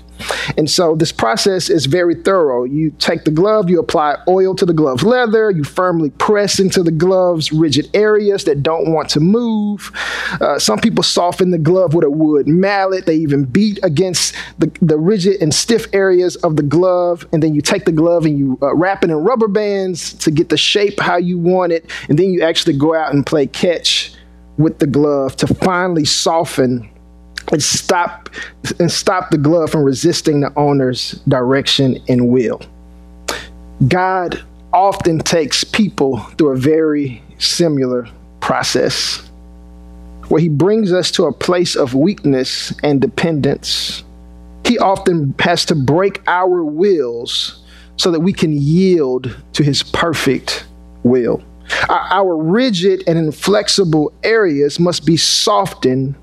And 0.58 0.70
so 0.70 0.96
this 0.96 1.12
process 1.12 1.70
is 1.70 1.86
very 1.86 2.16
thorough. 2.16 2.64
You 2.64 2.92
take 3.00 3.24
the 3.24 3.32
glove, 3.32 3.70
you 3.70 3.80
apply 3.80 4.18
oil 4.28 4.56
to 4.56 4.66
the 4.66 4.74
glove 4.74 5.04
leather, 5.04 5.52
you 5.52 5.64
firmly 5.64 6.10
press 6.12 6.60
into 6.60 6.84
the 6.84 6.92
glove's 6.92 7.52
rigid 7.52 7.90
areas 7.94 8.44
that 8.46 8.64
don't 8.64 8.92
want 8.92 9.10
to 9.10 9.20
move. 9.20 9.92
Uh, 10.42 10.60
some 10.60 10.80
people 10.80 11.04
soften 11.04 11.52
the 11.52 11.58
glove 11.58 11.94
with 11.94 12.04
a 12.04 12.10
wood 12.10 12.48
mallet. 12.48 13.06
They 13.06 13.16
even 13.16 13.46
beat 13.46 13.80
against 13.84 14.36
the, 14.58 14.72
the 14.82 14.98
rigid 14.98 15.42
and 15.42 15.54
stiff 15.54 15.86
areas 15.94 16.36
of 16.38 16.56
the 16.56 16.64
glove. 16.64 17.28
And 17.32 17.44
then 17.44 17.54
you 17.56 17.62
take 17.62 17.86
the 17.86 17.92
glove 17.92 18.26
and 18.26 18.38
you 18.38 18.58
uh, 18.62 18.76
wrap 18.76 19.04
it 19.04 19.10
in 19.10 19.16
rubber 19.16 19.48
bands 19.48 20.14
to 20.16 20.32
get 20.32 20.50
the 20.50 20.58
shape 20.58 21.00
how 21.00 21.18
you 21.18 21.38
want 21.38 21.72
it. 21.72 21.90
And 22.10 22.18
then 22.18 22.32
you 22.32 22.42
actually 22.42 22.78
go 22.78 22.96
out 22.96 23.14
and 23.14 23.26
play 23.26 23.48
catch 23.48 24.14
with 24.58 24.80
the 24.80 24.88
glove 24.88 25.36
to 25.38 25.48
finally 25.48 26.06
soften 26.06 26.90
and 27.52 27.62
stop 27.64 28.30
and 28.80 28.92
stop 28.92 29.30
the 29.30 29.38
glove 29.38 29.72
from 29.72 29.84
resisting 29.84 30.42
the 30.42 30.52
owner's 30.56 31.12
direction 31.28 32.02
and 32.08 32.30
will. 32.30 32.62
God 33.88 34.44
often 34.74 35.20
takes 35.20 35.64
people 35.64 36.20
through 36.38 36.50
a 36.50 36.58
very 36.58 37.22
similar 37.40 38.08
process 38.40 39.28
where 40.30 40.42
he 40.42 40.50
brings 40.50 40.92
us 40.92 41.10
to 41.12 41.26
a 41.26 41.32
place 41.32 41.76
of 41.76 41.94
weakness 41.94 42.74
and 42.84 43.00
dependence. 43.00 44.04
He 44.66 44.78
often 44.78 45.34
has 45.40 45.64
to 45.66 45.76
break 45.76 46.22
our 46.28 46.64
wills 46.64 47.64
so 47.96 48.12
that 48.12 48.20
we 48.20 48.34
can 48.34 48.52
yield 48.52 49.36
to 49.54 49.64
his 49.64 49.84
perfect 49.84 50.66
will. 51.04 51.42
Our, 51.90 52.36
rigid 52.36 53.04
and 53.08 53.18
inflexible 53.18 54.14
areas 54.24 54.80
must 54.80 55.06
be 55.06 55.18
softened 55.18 56.16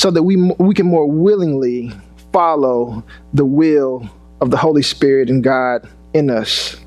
so 0.00 0.10
that 0.10 0.22
we, 0.22 0.36
we 0.36 0.72
can 0.72 0.86
more 0.86 1.06
willingly 1.06 1.92
follow 2.32 3.04
the 3.34 3.44
will 3.44 4.08
of 4.40 4.50
the 4.50 4.56
Holy 4.56 4.80
Spirit 4.80 5.28
and 5.28 5.44
God 5.44 5.86
in 6.14 6.30
us. 6.30 6.78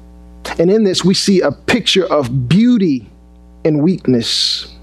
And 0.57 0.71
in 0.71 0.83
this, 0.83 1.05
we 1.05 1.13
see 1.13 1.39
a 1.39 1.51
picture 1.51 2.11
of 2.11 2.49
beauty 2.49 3.07
and 3.63 3.83
weakness. 3.83 4.75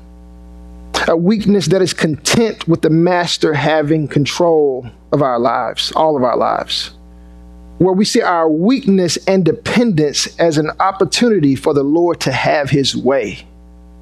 A 1.08 1.16
weakness 1.16 1.66
that 1.66 1.82
is 1.82 1.92
content 1.92 2.68
with 2.68 2.82
the 2.82 2.90
master 2.90 3.52
having 3.52 4.06
control 4.06 4.86
of 5.10 5.22
our 5.22 5.40
lives, 5.40 5.90
all 5.96 6.16
of 6.16 6.22
our 6.22 6.36
lives. 6.36 6.92
where 7.78 7.94
we 7.94 8.04
see 8.04 8.20
our 8.20 8.48
weakness 8.48 9.16
and 9.26 9.42
dependence 9.42 10.38
as 10.38 10.58
an 10.58 10.70
opportunity 10.80 11.56
for 11.56 11.72
the 11.72 11.82
Lord 11.82 12.20
to 12.20 12.30
have 12.30 12.68
his 12.68 12.94
way 12.94 13.46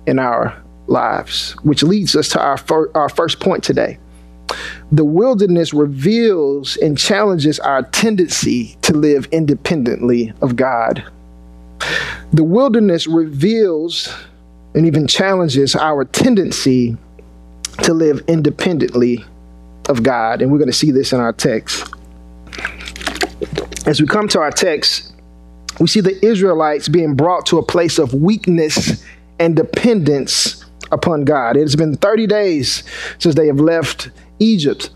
in 0.05 0.19
our 0.19 0.61
lives, 0.89 1.53
which 1.63 1.85
leads 1.85 2.17
us 2.17 2.29
to 2.31 2.41
our, 2.41 2.57
fir- 2.57 2.91
our 2.97 3.09
first 3.09 3.39
point 3.39 3.63
today. 3.63 3.99
The 4.91 5.05
wilderness 5.05 5.75
reveals 5.75 6.77
and 6.79 6.97
challenges 6.97 7.61
our 7.61 7.83
tendency 7.83 8.77
to 8.83 8.95
live 8.95 9.27
independently 9.33 10.33
of 10.41 10.57
God. 10.57 11.05
The 12.33 12.45
wilderness 12.45 13.07
reveals 13.07 14.15
and 14.75 14.87
even 14.87 15.07
challenges 15.07 15.75
our 15.75 16.05
tendency 16.05 16.97
to 17.83 17.95
live 17.95 18.23
independently 18.29 19.25
of 19.89 20.03
God. 20.03 20.43
And 20.43 20.51
we're 20.51 20.59
going 20.59 20.71
to 20.71 20.77
see 20.77 20.91
this 20.91 21.13
in 21.13 21.21
our 21.21 21.33
text. 21.33 21.93
As 23.87 24.01
we 24.01 24.07
come 24.07 24.29
to 24.29 24.41
our 24.41 24.51
text, 24.51 25.13
we 25.81 25.87
see 25.87 26.01
the 26.01 26.25
Israelites 26.25 26.89
being 26.89 27.15
brought 27.15 27.47
to 27.47 27.59
a 27.59 27.63
place 27.63 27.99
of 27.99 28.13
weakness 28.13 29.05
and 29.39 29.55
dependence 29.55 30.65
upon 30.91 31.25
God. 31.25 31.57
It 31.57 31.61
has 31.61 31.77
been 31.77 31.97
30 31.97 32.27
days 32.27 32.83
since 33.19 33.35
they 33.35 33.47
have 33.47 33.61
left 33.61 34.11
Egypt. 34.39 34.91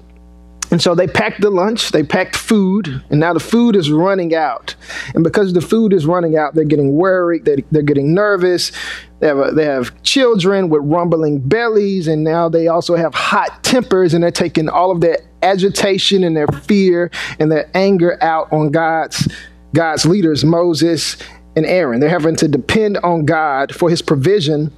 And 0.72 0.80
so 0.80 0.94
they 0.94 1.06
packed 1.06 1.42
the 1.42 1.50
lunch, 1.50 1.90
they 1.90 2.02
packed 2.02 2.34
food, 2.34 3.02
and 3.10 3.20
now 3.20 3.34
the 3.34 3.40
food 3.40 3.76
is 3.76 3.90
running 3.90 4.34
out. 4.34 4.74
And 5.14 5.22
because 5.22 5.52
the 5.52 5.60
food 5.60 5.92
is 5.92 6.06
running 6.06 6.38
out, 6.38 6.54
they're 6.54 6.64
getting 6.64 6.94
worried, 6.94 7.44
they're, 7.44 7.58
they're 7.70 7.82
getting 7.82 8.14
nervous. 8.14 8.72
They 9.20 9.26
have, 9.26 9.38
a, 9.38 9.50
they 9.52 9.66
have 9.66 10.02
children 10.02 10.70
with 10.70 10.80
rumbling 10.82 11.40
bellies, 11.40 12.08
and 12.08 12.24
now 12.24 12.48
they 12.48 12.68
also 12.68 12.96
have 12.96 13.12
hot 13.14 13.62
tempers, 13.62 14.14
and 14.14 14.24
they're 14.24 14.30
taking 14.30 14.70
all 14.70 14.90
of 14.90 15.02
their 15.02 15.18
agitation 15.42 16.24
and 16.24 16.34
their 16.34 16.46
fear 16.46 17.10
and 17.38 17.52
their 17.52 17.70
anger 17.74 18.16
out 18.22 18.50
on 18.50 18.70
God's, 18.70 19.28
God's 19.74 20.06
leaders, 20.06 20.42
Moses 20.42 21.18
and 21.54 21.66
Aaron. 21.66 22.00
They're 22.00 22.08
having 22.08 22.36
to 22.36 22.48
depend 22.48 22.96
on 22.98 23.26
God 23.26 23.74
for 23.74 23.90
his 23.90 24.00
provision 24.00 24.72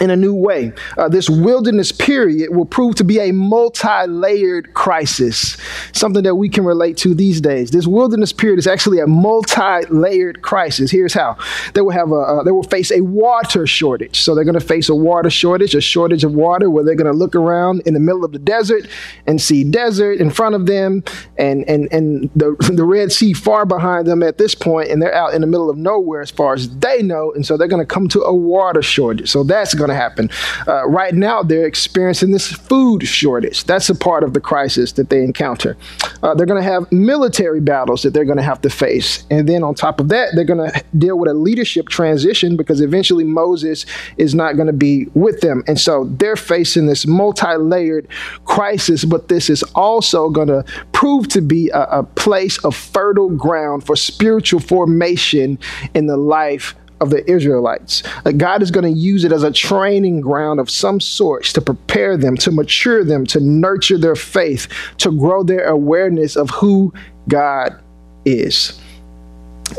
in 0.00 0.10
a 0.10 0.16
new 0.16 0.34
way. 0.34 0.72
Uh, 0.98 1.08
this 1.08 1.28
wilderness 1.28 1.92
period 1.92 2.54
will 2.54 2.66
prove 2.66 2.94
to 2.96 3.04
be 3.04 3.18
a 3.18 3.32
multi 3.32 4.06
layered 4.06 4.74
crisis, 4.74 5.56
something 5.92 6.22
that 6.22 6.34
we 6.34 6.48
can 6.48 6.64
relate 6.64 6.96
to 6.98 7.14
these 7.14 7.40
days. 7.40 7.70
This 7.70 7.86
wilderness 7.86 8.32
period 8.32 8.58
is 8.58 8.66
actually 8.66 9.00
a 9.00 9.06
multi 9.06 9.86
layered 9.88 10.42
crisis. 10.42 10.90
Here's 10.90 11.14
how 11.14 11.36
they 11.74 11.80
will 11.80 11.90
have 11.90 12.10
a, 12.10 12.14
uh, 12.14 12.42
they 12.42 12.50
will 12.50 12.62
face 12.62 12.90
a 12.90 13.00
water 13.00 13.66
shortage. 13.66 14.20
So 14.20 14.34
they're 14.34 14.44
going 14.44 14.58
to 14.58 14.66
face 14.66 14.88
a 14.88 14.94
water 14.94 15.30
shortage, 15.30 15.74
a 15.74 15.80
shortage 15.80 16.24
of 16.24 16.34
water, 16.34 16.70
where 16.70 16.84
they're 16.84 16.94
going 16.94 17.10
to 17.10 17.16
look 17.16 17.34
around 17.34 17.82
in 17.86 17.94
the 17.94 18.00
middle 18.00 18.24
of 18.24 18.32
the 18.32 18.38
desert 18.38 18.88
and 19.26 19.40
see 19.40 19.64
desert 19.64 20.20
in 20.20 20.30
front 20.30 20.54
of 20.54 20.66
them 20.66 21.02
and, 21.38 21.68
and, 21.68 21.92
and 21.92 22.30
the, 22.34 22.56
the 22.74 22.84
Red 22.84 23.12
Sea 23.12 23.32
far 23.32 23.66
behind 23.66 24.06
them 24.06 24.22
at 24.22 24.38
this 24.38 24.54
point, 24.54 24.90
and 24.90 25.00
they're 25.00 25.14
out 25.14 25.34
in 25.34 25.40
the 25.40 25.46
middle 25.46 25.70
of 25.70 25.76
nowhere 25.76 26.20
as 26.20 26.30
far 26.30 26.54
as 26.54 26.68
they 26.78 27.02
know. 27.02 27.32
And 27.32 27.46
so 27.46 27.56
they're 27.56 27.68
going 27.68 27.82
to 27.82 27.86
come 27.86 28.08
to 28.08 28.22
a 28.22 28.34
water 28.34 28.82
shortage. 28.82 29.30
So 29.30 29.42
that's 29.42 29.74
going 29.74 29.85
going 29.86 29.96
to 29.96 30.02
happen. 30.02 30.30
Uh, 30.66 30.86
right 30.88 31.14
now, 31.14 31.42
they're 31.42 31.66
experiencing 31.66 32.30
this 32.30 32.50
food 32.50 33.06
shortage. 33.06 33.64
That's 33.64 33.88
a 33.88 33.94
part 33.94 34.24
of 34.24 34.34
the 34.34 34.40
crisis 34.40 34.92
that 34.92 35.10
they 35.10 35.22
encounter. 35.22 35.76
Uh, 36.22 36.34
they're 36.34 36.46
going 36.46 36.62
to 36.62 36.68
have 36.68 36.90
military 36.90 37.60
battles 37.60 38.02
that 38.02 38.12
they're 38.12 38.24
going 38.24 38.38
to 38.38 38.42
have 38.42 38.60
to 38.62 38.70
face. 38.70 39.24
And 39.30 39.48
then 39.48 39.62
on 39.62 39.74
top 39.74 40.00
of 40.00 40.08
that, 40.08 40.30
they're 40.34 40.44
going 40.44 40.70
to 40.70 40.84
deal 40.98 41.18
with 41.18 41.30
a 41.30 41.34
leadership 41.34 41.88
transition 41.88 42.56
because 42.56 42.80
eventually 42.80 43.24
Moses 43.24 43.86
is 44.16 44.34
not 44.34 44.56
going 44.56 44.66
to 44.66 44.72
be 44.72 45.06
with 45.14 45.40
them. 45.40 45.62
And 45.66 45.78
so 45.78 46.04
they're 46.04 46.36
facing 46.36 46.86
this 46.86 47.06
multi 47.06 47.56
layered 47.56 48.08
crisis, 48.44 49.04
but 49.04 49.28
this 49.28 49.48
is 49.48 49.62
also 49.74 50.30
going 50.30 50.48
to 50.48 50.64
prove 50.92 51.28
to 51.28 51.40
be 51.40 51.70
a, 51.70 51.82
a 51.82 52.02
place 52.02 52.58
of 52.64 52.74
fertile 52.74 53.30
ground 53.30 53.84
for 53.84 53.96
spiritual 53.96 54.60
formation 54.60 55.58
in 55.94 56.06
the 56.06 56.16
life 56.16 56.74
of 57.00 57.10
the 57.10 57.28
Israelites. 57.30 58.02
Uh, 58.24 58.32
God 58.32 58.62
is 58.62 58.70
going 58.70 58.92
to 58.92 58.98
use 58.98 59.24
it 59.24 59.32
as 59.32 59.42
a 59.42 59.52
training 59.52 60.20
ground 60.20 60.60
of 60.60 60.70
some 60.70 61.00
sort 61.00 61.44
to 61.44 61.60
prepare 61.60 62.16
them, 62.16 62.36
to 62.38 62.50
mature 62.50 63.04
them, 63.04 63.26
to 63.26 63.40
nurture 63.40 63.98
their 63.98 64.16
faith, 64.16 64.68
to 64.98 65.10
grow 65.10 65.42
their 65.42 65.66
awareness 65.66 66.36
of 66.36 66.50
who 66.50 66.92
God 67.28 67.78
is. 68.24 68.80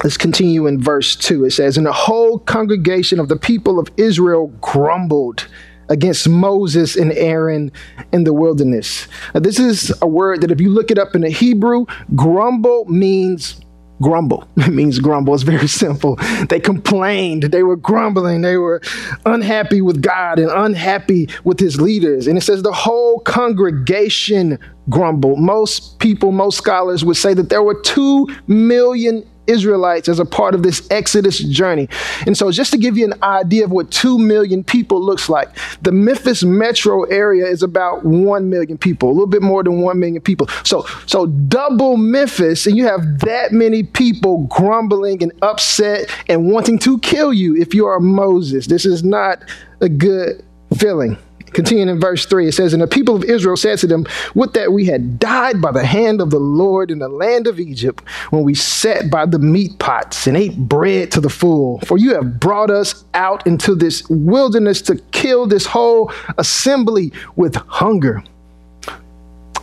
Let's 0.04 0.18
continue 0.18 0.68
in 0.68 0.82
verse 0.82 1.16
2. 1.16 1.46
It 1.46 1.52
says, 1.52 1.78
And 1.78 1.86
the 1.86 1.94
whole 1.94 2.40
congregation 2.40 3.20
of 3.20 3.30
the 3.30 3.38
people 3.38 3.80
of 3.80 3.90
Israel 3.98 4.48
grumbled 4.62 5.48
against 5.90 6.28
Moses 6.28 6.96
and 6.98 7.14
Aaron 7.14 7.72
in 8.12 8.26
the 8.26 8.34
wilderness. 8.34 9.08
Now, 9.34 9.40
this 9.40 9.60
is 9.60 9.94
a 10.02 10.08
word 10.08 10.42
that, 10.42 10.52
if 10.52 10.60
you 10.60 10.70
look 10.70 10.92
it 10.92 10.98
up 10.98 11.16
in 11.16 11.22
the 11.22 11.30
Hebrew, 11.30 11.86
grumble 12.16 12.86
means 12.86 13.62
grumble. 14.02 14.48
It 14.68 14.74
means 14.74 15.00
grumble. 15.00 15.34
It's 15.34 15.44
very 15.44 15.68
simple. 15.68 16.18
They 16.50 16.60
complained. 16.60 17.44
They 17.44 17.64
were 17.64 17.78
grumbling. 17.78 18.42
They 18.42 18.58
were 18.58 18.82
unhappy 19.26 19.80
with 19.82 20.02
God 20.02 20.40
and 20.40 20.52
unhappy 20.52 21.30
with 21.46 21.60
his 21.60 21.80
leaders. 21.80 22.28
And 22.28 22.38
it 22.38 22.42
says 22.42 22.64
the 22.64 22.74
whole 22.74 23.20
congregation 23.22 24.60
grumbled. 24.90 25.40
Most 25.40 26.00
people, 26.00 26.34
most 26.34 26.58
scholars 26.58 27.06
would 27.06 27.16
say 27.16 27.34
that 27.34 27.50
there 27.50 27.64
were 27.64 27.80
two 27.82 28.28
million 28.48 29.26
Israelites 29.48 30.10
as 30.10 30.20
a 30.20 30.26
part 30.26 30.56
of 30.56 30.64
this 30.64 30.88
Exodus 30.92 31.40
journey. 31.40 31.88
And 32.26 32.38
so, 32.38 32.52
just 32.52 32.72
to 32.72 32.78
give 32.78 32.98
you 32.98 33.06
an 33.06 33.22
idea 33.24 33.66
of 33.66 33.72
what 33.72 33.92
2 33.92 34.18
million 34.18 34.64
people 34.64 35.04
looks 35.04 35.30
like, 35.30 35.50
the 35.82 35.92
Memphis 35.92 36.44
metro 36.44 37.04
area 37.04 37.46
is 37.46 37.64
about 37.64 38.06
1 38.06 38.50
million 38.50 38.78
people, 38.78 39.10
a 39.10 39.12
little 39.12 39.28
bit 39.28 39.42
more 39.42 39.64
than 39.64 39.82
1 39.82 40.00
million 40.00 40.22
people. 40.22 40.48
So, 40.64 40.86
so 41.06 41.28
double 41.28 41.98
Memphis, 41.98 42.68
and 42.68 42.78
you 42.78 42.86
have 42.86 43.20
that 43.20 43.52
many 43.52 43.84
people 43.84 44.46
grumbling 44.46 45.24
and 45.24 45.32
upset 45.42 46.10
and 46.30 46.52
wanting 46.52 46.80
to 46.80 47.00
kill 47.00 47.34
you 47.34 47.56
if 47.56 47.74
you 47.74 47.86
are 47.86 48.00
Moses. 48.00 48.68
This 48.68 48.86
is 48.86 49.04
not 49.04 49.44
a 49.82 49.90
good 49.90 50.44
feeling. 50.78 51.18
Continuing 51.54 51.90
in 51.90 52.00
verse 52.00 52.26
3, 52.26 52.48
it 52.48 52.52
says, 52.54 52.74
And 52.74 52.82
the 52.82 52.88
people 52.88 53.16
of 53.16 53.24
Israel 53.24 53.58
said 53.58 53.80
to 53.80 53.88
them, 53.88 54.06
Would 54.36 54.54
that 54.54 54.74
we 54.74 54.86
had 54.86 55.18
died 55.20 55.62
by 55.62 55.72
the 55.72 55.86
hand 55.86 56.22
of 56.22 56.30
the 56.30 56.40
Lord 56.40 56.92
in 56.92 57.00
the 57.00 57.08
land 57.08 57.48
of 57.48 57.60
Egypt, 57.60 58.04
when 58.30 58.44
we 58.44 58.54
sat 58.54 59.10
by 59.10 59.26
the 59.26 59.40
meat 59.40 59.80
pots 59.80 60.28
and 60.28 60.36
ate 60.36 60.58
bread 60.58 61.12
to 61.12 61.22
the 61.22 61.30
full. 61.30 61.80
For 61.82 61.98
you 61.98 62.14
have 62.16 62.40
brought 62.40 62.70
us 62.70 63.06
out 63.14 63.46
into 63.48 63.76
this 63.76 64.08
wilderness 64.10 64.82
to 64.84 64.98
kill 65.12 65.48
this 65.48 65.66
whole 65.66 66.12
assembly 66.38 67.12
with 67.36 67.56
hunger. 67.56 68.24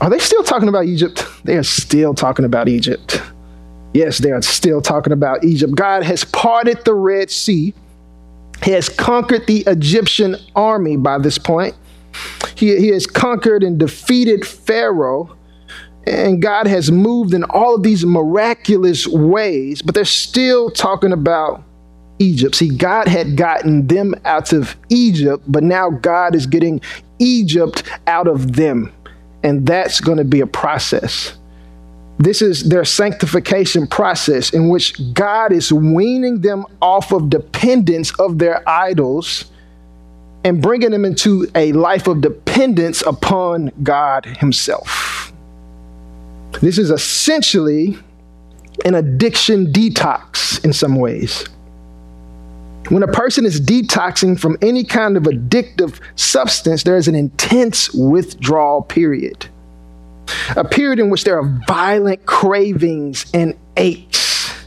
Are 0.00 0.10
they 0.10 0.18
still 0.18 0.42
talking 0.42 0.68
about 0.68 0.86
Egypt? 0.86 1.24
They 1.44 1.56
are 1.56 1.62
still 1.62 2.14
talking 2.14 2.44
about 2.44 2.68
Egypt. 2.68 3.22
Yes, 3.92 4.18
they 4.18 4.32
are 4.32 4.42
still 4.42 4.82
talking 4.82 5.12
about 5.12 5.44
Egypt. 5.44 5.74
God 5.76 6.02
has 6.02 6.24
parted 6.24 6.84
the 6.84 6.94
Red 6.94 7.30
Sea 7.30 7.72
he 8.62 8.70
has 8.72 8.88
conquered 8.88 9.46
the 9.46 9.64
Egyptian 9.66 10.36
army 10.54 10.96
by 10.96 11.18
this 11.18 11.38
point. 11.38 11.74
He, 12.54 12.76
he 12.76 12.88
has 12.88 13.06
conquered 13.06 13.62
and 13.62 13.78
defeated 13.78 14.46
Pharaoh. 14.46 15.36
And 16.06 16.42
God 16.42 16.66
has 16.66 16.90
moved 16.90 17.32
in 17.32 17.44
all 17.44 17.76
of 17.76 17.82
these 17.82 18.04
miraculous 18.04 19.06
ways, 19.06 19.80
but 19.80 19.94
they're 19.94 20.04
still 20.04 20.70
talking 20.70 21.12
about 21.12 21.62
Egypt. 22.18 22.54
See, 22.56 22.68
God 22.68 23.08
had 23.08 23.36
gotten 23.36 23.86
them 23.86 24.14
out 24.24 24.52
of 24.52 24.76
Egypt, 24.90 25.44
but 25.48 25.62
now 25.62 25.90
God 25.90 26.34
is 26.34 26.46
getting 26.46 26.80
Egypt 27.18 27.84
out 28.06 28.28
of 28.28 28.54
them. 28.54 28.92
And 29.42 29.66
that's 29.66 30.00
going 30.00 30.18
to 30.18 30.24
be 30.24 30.40
a 30.40 30.46
process. 30.46 31.36
This 32.18 32.42
is 32.42 32.68
their 32.68 32.84
sanctification 32.84 33.86
process 33.86 34.50
in 34.50 34.68
which 34.68 35.14
God 35.14 35.52
is 35.52 35.72
weaning 35.72 36.40
them 36.40 36.64
off 36.80 37.12
of 37.12 37.28
dependence 37.28 38.12
of 38.20 38.38
their 38.38 38.66
idols 38.68 39.46
and 40.44 40.62
bringing 40.62 40.90
them 40.90 41.04
into 41.04 41.50
a 41.54 41.72
life 41.72 42.06
of 42.06 42.20
dependence 42.20 43.02
upon 43.02 43.72
God 43.82 44.26
Himself. 44.26 45.32
This 46.60 46.78
is 46.78 46.90
essentially 46.90 47.98
an 48.84 48.94
addiction 48.94 49.72
detox 49.72 50.64
in 50.64 50.72
some 50.72 50.96
ways. 50.96 51.48
When 52.90 53.02
a 53.02 53.08
person 53.08 53.46
is 53.46 53.60
detoxing 53.60 54.38
from 54.38 54.58
any 54.60 54.84
kind 54.84 55.16
of 55.16 55.24
addictive 55.24 55.98
substance, 56.16 56.82
there 56.82 56.96
is 56.96 57.08
an 57.08 57.14
intense 57.14 57.92
withdrawal 57.92 58.82
period 58.82 59.48
a 60.56 60.64
period 60.64 60.98
in 60.98 61.10
which 61.10 61.24
there 61.24 61.38
are 61.38 61.60
violent 61.66 62.26
cravings 62.26 63.26
and 63.34 63.56
aches, 63.76 64.66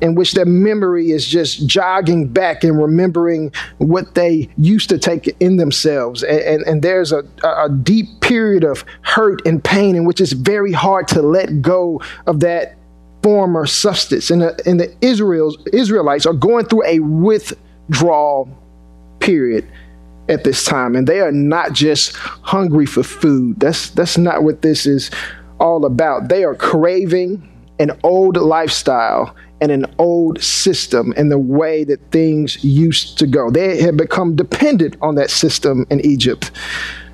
in 0.00 0.14
which 0.14 0.32
their 0.32 0.46
memory 0.46 1.10
is 1.10 1.26
just 1.26 1.66
jogging 1.66 2.26
back 2.26 2.64
and 2.64 2.80
remembering 2.80 3.52
what 3.78 4.14
they 4.14 4.48
used 4.56 4.88
to 4.88 4.98
take 4.98 5.34
in 5.40 5.56
themselves. 5.56 6.22
And, 6.22 6.40
and, 6.40 6.62
and 6.62 6.82
there's 6.82 7.12
a, 7.12 7.24
a 7.44 7.68
deep 7.68 8.06
period 8.20 8.64
of 8.64 8.84
hurt 9.02 9.46
and 9.46 9.62
pain 9.62 9.96
in 9.96 10.04
which 10.04 10.20
it's 10.20 10.32
very 10.32 10.72
hard 10.72 11.08
to 11.08 11.22
let 11.22 11.60
go 11.60 12.00
of 12.26 12.40
that 12.40 12.76
former 13.22 13.66
substance. 13.66 14.30
And 14.30 14.42
the, 14.42 14.62
and 14.64 14.80
the 14.80 14.94
Israelites 15.02 16.26
are 16.26 16.32
going 16.32 16.64
through 16.66 16.86
a 16.86 17.00
withdrawal 17.00 18.48
period 19.18 19.66
at 20.30 20.44
this 20.44 20.64
time. 20.64 20.96
And 20.96 21.06
they 21.06 21.20
are 21.20 21.32
not 21.32 21.72
just 21.72 22.14
hungry 22.16 22.86
for 22.86 23.02
food. 23.02 23.60
That's 23.60 23.90
that's 23.90 24.16
not 24.16 24.42
what 24.42 24.62
this 24.62 24.86
is 24.86 25.10
all 25.58 25.84
about. 25.84 26.28
They 26.28 26.44
are 26.44 26.54
craving 26.54 27.46
an 27.78 27.92
old 28.02 28.36
lifestyle 28.36 29.34
and 29.60 29.70
an 29.70 29.86
old 29.98 30.42
system 30.42 31.12
and 31.16 31.30
the 31.30 31.38
way 31.38 31.84
that 31.84 32.10
things 32.10 32.62
used 32.64 33.18
to 33.18 33.26
go. 33.26 33.50
They 33.50 33.80
had 33.80 33.96
become 33.96 34.36
dependent 34.36 34.96
on 35.02 35.16
that 35.16 35.30
system 35.30 35.86
in 35.90 36.00
Egypt. 36.00 36.50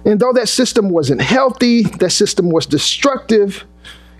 And 0.05 0.21
though 0.21 0.33
that 0.35 0.49
system 0.49 0.91
wasn't 0.91 1.21
healthy, 1.21 1.83
that 1.83 2.11
system 2.11 2.51
was 2.51 2.67
destructive, 2.67 3.65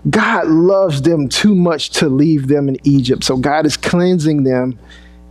God 0.09 0.47
loves 0.47 1.01
them 1.01 1.29
too 1.29 1.55
much 1.55 1.91
to 1.91 2.09
leave 2.09 2.47
them 2.47 2.67
in 2.67 2.77
Egypt. 2.83 3.23
So 3.23 3.37
God 3.37 3.65
is 3.65 3.77
cleansing 3.77 4.43
them 4.43 4.77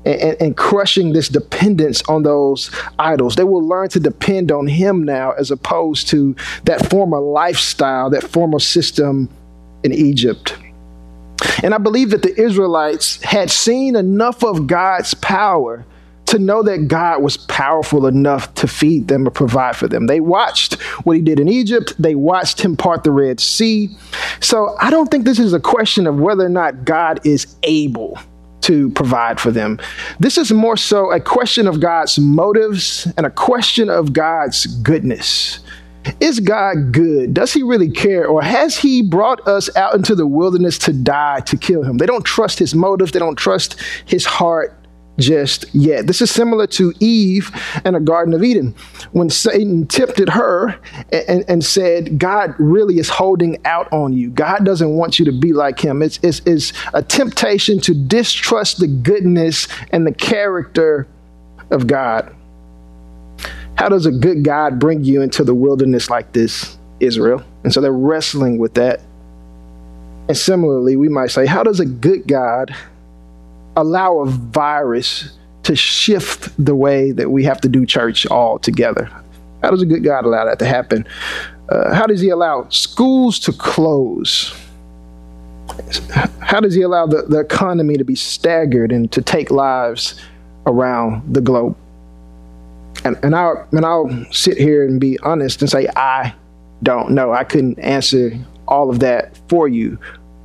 and, 0.06 0.36
and, 0.40 0.56
crushing 0.56 1.12
this 1.12 1.28
dependence 1.28 2.02
on 2.08 2.22
those 2.22 2.70
idols. 2.98 3.34
They 3.34 3.44
will 3.44 3.66
learn 3.66 3.88
to 3.90 4.00
depend 4.00 4.52
on 4.52 4.68
Him 4.68 5.02
now 5.02 5.32
as 5.32 5.50
opposed 5.50 6.08
to 6.08 6.36
that 6.64 6.88
former 6.88 7.18
lifestyle, 7.18 8.08
that 8.10 8.22
former 8.22 8.60
system 8.60 9.28
in 9.82 9.92
Egypt. 9.92 10.56
And 11.62 11.75
I 11.75 11.78
believe 11.78 12.10
that 12.10 12.22
the 12.22 12.40
Israelites 12.40 13.22
had 13.22 13.50
seen 13.50 13.96
enough 13.96 14.44
of 14.44 14.66
God's 14.66 15.14
power 15.14 15.84
to 16.26 16.38
know 16.38 16.62
that 16.62 16.88
God 16.88 17.22
was 17.22 17.36
powerful 17.36 18.06
enough 18.06 18.52
to 18.54 18.66
feed 18.66 19.08
them 19.08 19.26
or 19.26 19.30
provide 19.30 19.76
for 19.76 19.86
them. 19.86 20.06
They 20.06 20.20
watched 20.20 20.75
what 21.04 21.16
he 21.16 21.22
did 21.22 21.38
in 21.38 21.48
Egypt, 21.48 21.94
they 21.98 22.14
watched 22.14 22.60
him 22.60 22.76
part 22.76 23.04
the 23.04 23.12
Red 23.12 23.38
Sea. 23.38 23.96
So 24.40 24.76
I 24.80 24.90
don't 24.90 25.10
think 25.10 25.25
this 25.25 25.38
is 25.38 25.52
a 25.52 25.60
question 25.60 26.06
of 26.06 26.18
whether 26.18 26.44
or 26.44 26.50
not 26.50 26.84
God 26.84 27.25
is 27.25 27.56
able 27.62 28.18
to 28.66 28.90
provide 28.90 29.38
for 29.40 29.52
them. 29.52 29.78
This 30.18 30.37
is 30.37 30.52
more 30.52 30.76
so 30.76 31.12
a 31.12 31.20
question 31.20 31.68
of 31.68 31.78
God's 31.80 32.18
motives 32.18 33.06
and 33.16 33.25
a 33.25 33.30
question 33.30 33.88
of 33.88 34.12
God's 34.12 34.66
goodness. 34.66 35.61
Is 36.20 36.40
God 36.40 36.92
good? 36.92 37.35
Does 37.35 37.52
he 37.52 37.62
really 37.62 37.90
care? 37.90 38.26
Or 38.26 38.42
has 38.42 38.76
he 38.76 39.02
brought 39.02 39.46
us 39.46 39.75
out 39.76 39.94
into 39.94 40.14
the 40.14 40.26
wilderness 40.26 40.78
to 40.78 40.92
die, 40.92 41.40
to 41.40 41.56
kill 41.56 41.82
him? 41.82 41.99
They 41.99 42.06
don't 42.06 42.25
trust 42.25 42.58
his 42.58 42.75
motives, 42.75 43.12
they 43.12 43.18
don't 43.18 43.37
trust 43.37 43.80
his 44.04 44.25
heart 44.25 44.76
just 45.18 45.64
yet. 45.75 46.06
This 46.06 46.20
is 46.20 46.30
similar 46.30 46.66
to 46.68 46.92
Eve 47.00 47.50
in 47.85 47.94
the 47.94 48.00
Garden 48.00 48.35
of 48.35 48.42
Eden 48.42 48.75
when 49.12 49.30
Satan 49.30 49.87
tempted 49.87 50.28
her 50.30 50.78
and, 51.12 51.44
and, 51.49 51.64
said, 51.64 52.18
God 52.18 52.54
really 52.58 52.99
is 52.99 53.08
holding 53.08 53.64
out 53.64 53.92
on 53.92 54.12
you. 54.12 54.30
God 54.30 54.64
doesn't 54.64 54.90
want 54.90 55.18
you 55.18 55.25
to 55.25 55.32
be 55.32 55.52
like 55.52 55.80
him. 55.80 56.02
It's, 56.02 56.18
it's, 56.23 56.40
it's 56.46 56.73
a 56.92 57.02
temptation 57.02 57.80
to 57.80 57.94
distrust 57.94 58.78
the 58.78 58.87
goodness 58.87 59.68
and 59.90 60.06
the 60.06 60.14
character 60.14 61.06
of 61.70 61.87
God. 61.87 62.35
How 63.76 63.88
does 63.88 64.06
a 64.06 64.12
good 64.12 64.42
God 64.42 64.78
bring 64.78 65.04
you 65.04 65.23
into 65.23 65.44
the 65.44 65.54
wilderness 65.54 66.08
like 66.08 66.32
this, 66.32 66.76
Israel? 67.00 67.42
And 67.64 67.73
so 67.73 67.80
they're 67.80 67.92
wrestling 67.92 68.58
with 68.58 68.75
that. 68.75 69.00
And 70.28 70.37
similarly, 70.37 70.96
we 70.96 71.08
might 71.08 71.30
say, 71.30 71.46
how 71.46 71.62
does 71.62 71.78
a 71.78 71.87
good 71.87 72.26
God 72.26 72.75
allow 73.76 74.18
a 74.21 74.26
virus 74.26 75.37
to 75.64 75.76
shift 75.76 76.52
the 76.64 76.75
way 76.75 77.12
that 77.12 77.30
we 77.30 77.45
have 77.45 77.61
to 77.61 77.68
do 77.68 77.85
church 77.87 78.26
altogether? 78.26 79.11
How 79.62 79.71
does 79.71 79.83
a 79.83 79.87
good 79.87 80.04
God 80.04 80.25
allow 80.25 80.45
that 80.45 80.59
to 80.61 80.66
happen? 80.66 81.06
Uh, 81.68 81.95
how 81.95 82.06
does 82.06 82.21
he 82.21 82.28
allow 82.28 82.68
schools 82.68 83.38
to 83.40 83.52
close? 83.52 84.54
How 86.40 86.61
does 86.61 86.75
he 86.75 86.83
allow 86.83 87.06
the, 87.06 87.23
the 87.23 87.40
economy 87.40 87.97
to 87.97 88.04
be 88.04 88.14
staggered 88.14 88.92
and 88.92 89.11
to 89.12 89.21
take 89.21 89.50
lives 89.50 90.21
around 90.66 91.35
the 91.35 91.40
globe? 91.40 91.76
And, 93.04 93.16
and, 93.23 93.35
I'll, 93.35 93.66
and 93.73 93.85
I'll 93.85 94.26
sit 94.30 94.56
here 94.56 94.87
and 94.87 95.00
be 95.00 95.18
honest 95.21 95.61
and 95.61 95.71
say, 95.71 95.88
I 95.97 96.35
don't 96.83 97.11
know. 97.11 97.33
I 97.33 97.45
couldn't 97.45 97.78
answer 97.80 98.33
all 98.68 98.90
of 98.90 99.00
that 99.00 99.37
for 99.49 99.68
you. 99.68 99.99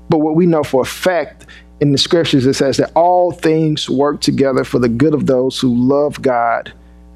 But 0.10 0.20
what 0.20 0.36
we 0.36 0.46
know 0.46 0.64
for 0.64 0.82
a 0.82 0.86
fact 0.86 1.46
in 1.82 1.92
the 1.92 1.98
scriptures, 1.98 2.46
it 2.46 2.54
says 2.54 2.78
that 2.78 2.92
all 2.96 3.32
things 3.32 3.90
work 3.90 4.22
together 4.22 4.64
for 4.64 4.78
the 4.78 4.88
good 4.88 5.16
of 5.16 5.26
those 5.26 5.60
who 5.60 5.76
love 5.76 6.22
God 6.22 6.72